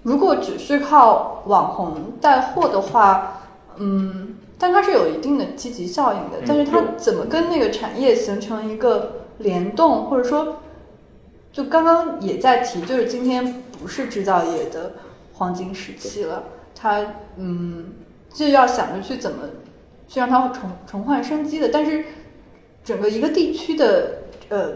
[0.03, 3.41] 如果只是靠网红带货的话，
[3.77, 6.37] 嗯，但它是有一定的积极效应的。
[6.45, 10.57] 但是它怎么跟那个产业形成一个联动，或者说，
[11.51, 14.91] 就刚刚也在提，就是今天不是制造业的
[15.33, 16.43] 黄金时期了，
[16.75, 17.03] 它
[17.37, 17.93] 嗯
[18.31, 19.37] 就要想着去怎么
[20.07, 22.03] 去让它重重焕生机的，但是
[22.83, 24.15] 整个一个地区的
[24.49, 24.73] 呃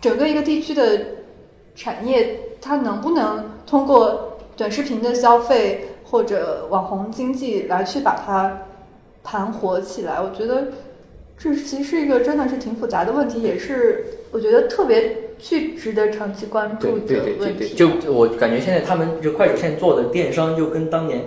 [0.00, 1.00] 整个一个地区的
[1.74, 8.62] 产业，它能不能通过短视频的消费或者网红经济来去把它
[9.22, 10.20] 盘活起来？
[10.20, 10.68] 我觉得
[11.38, 15.18] 这其实是一个真的是挺复杂的问题，也是我觉得特别。
[15.38, 21.20] 去值得长期关注的问题，就我感觉现在他们就快手现在做的电商，就跟当年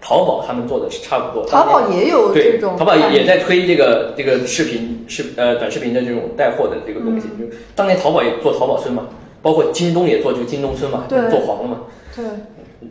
[0.00, 1.46] 淘宝他们做的是差不多。
[1.46, 7.28] 淘宝也有这种，淘宝也在推这个这个视频视呃短视频的这种带货的这个东西。
[7.38, 9.08] 就当年淘宝也做淘宝村嘛，
[9.42, 11.80] 包括京东也做这个京东村嘛，做黄了嘛。
[12.16, 12.24] 对。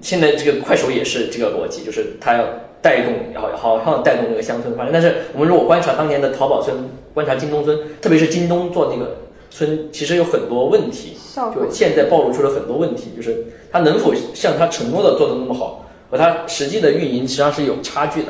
[0.02, 2.46] 现在这个快手也是这个逻辑，就是它要
[2.82, 4.92] 带动，然后好像带动这个乡村发展。
[4.94, 6.76] 但是我们如果观察当年的淘宝村，
[7.14, 9.16] 观察京东村，特别是京东做那个。
[9.52, 18.28] 村其实有很多问题，就现在暴露出了很多问题，就是它能否像它承诺的做的那么好，和它实际的运营实际上是有差距的。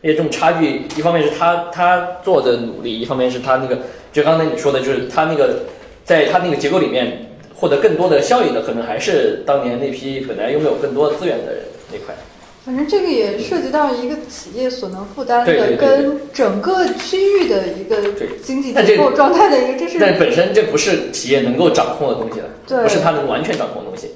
[0.00, 3.76] 而且这种差距，一方面是他他做的努力，一方面是他那个，
[4.12, 5.64] 就刚才你说的，就是他那个
[6.04, 12.14] 在他那个结构里面获得更多的效益的，可能还是当年那批本来拥有更多资源的人那块。
[12.64, 17.96] 反正这个也涉及到一个企业所能负担的，跟整个区域的一个
[18.42, 19.98] 经济结构状态的一个，这是。
[19.98, 24.12] 但本身这不是企业能够掌控的东西了，不是它能完全掌控的东西。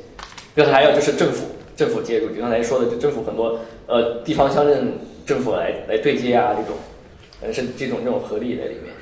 [0.56, 1.44] 这还有就是政府，
[1.76, 4.94] 政府介入，就刚才说的，就政府很多呃地方乡镇
[5.26, 6.74] 政府来来对接啊，这种，
[7.42, 8.94] 呃是这种这种合力在里面。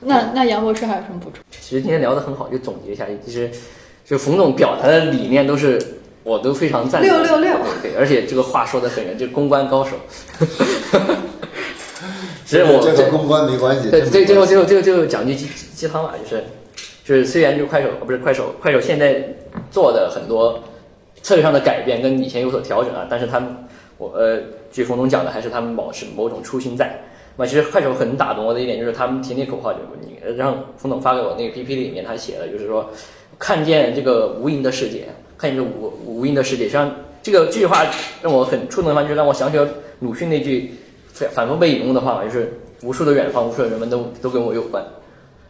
[0.00, 1.42] 那那杨博士还有什么补充？
[1.50, 3.50] 其实今天聊得很好，就总结一下，其实
[4.04, 5.78] 就冯总表达的理念都是。
[6.24, 7.10] 我都非常赞同。
[7.10, 9.96] 六六六，对，而且这个话说的很圆，就公关高手。
[12.44, 13.90] 其实我这和公关没关系。
[13.90, 16.44] 对，最最后最后最后最后讲句鸡鸡汤吧，就是
[17.02, 19.24] 就是虽然就是快手不是快手，快手现在
[19.70, 20.62] 做的很多
[21.22, 23.48] 策略上的改变跟以前有所调整啊，但是他们
[23.96, 24.38] 我呃，
[24.70, 27.04] 据冯总讲的，还是他们保持某种初心在。
[27.38, 32.90] 那其实快手很打动我的一点就是他们提那口号，就是你让冯总发给我那个 PPT 里面他写的，就是说
[33.38, 35.08] 看见这个无垠的世界。
[35.38, 37.86] 看见这无无垠的世界，实际上这个这句话
[38.20, 39.68] 让我很触动的话，就是让我想起了
[40.00, 40.74] 鲁迅那句
[41.12, 44.84] 反反复被引用的话嘛，就是无数的远方，无数的人们都都跟我有关。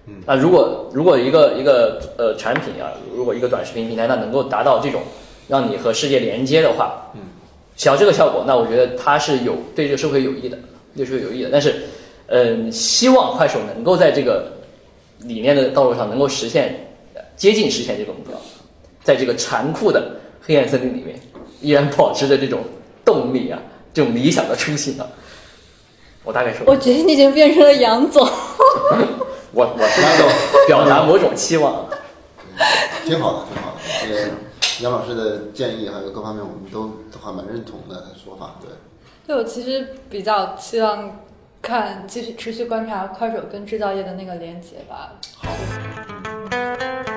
[0.07, 5.01] 嗯，那如果如果一个一个呃产品啊，如果一个短视频平台，那能够达到这种
[5.49, 7.21] 让你和世界连接的话，嗯，
[7.75, 10.59] 起到这个效果，那我觉得它是有对这个社会有益的，
[10.99, 11.49] 对社会有益的。
[11.51, 11.83] 但是，
[12.27, 14.53] 嗯，希望快手能够在这个
[15.21, 16.75] 理念的道路上能够实现
[17.37, 18.37] 接近实现这个目标。
[19.03, 21.19] 在这个残酷的黑暗森林里面，
[21.63, 22.61] 依然保持着这种
[23.05, 23.59] 动力啊，
[23.95, 25.07] 这种理想的初心啊。
[26.25, 28.23] 我大概说，我觉得你已经变成了杨总。
[29.53, 30.29] 我我是那种
[30.67, 31.87] 表达某种期望，
[33.07, 33.79] 挺好的，挺好的。
[34.03, 34.29] 这个
[34.81, 38.57] 杨老师的建议还有各方面，我们都都还蛮认同的说法。
[38.61, 38.69] 对，
[39.29, 41.21] 对，我其实比较希望
[41.61, 45.13] 看继续持续观察快手跟制造业的那个连接吧。
[45.37, 47.08] 好。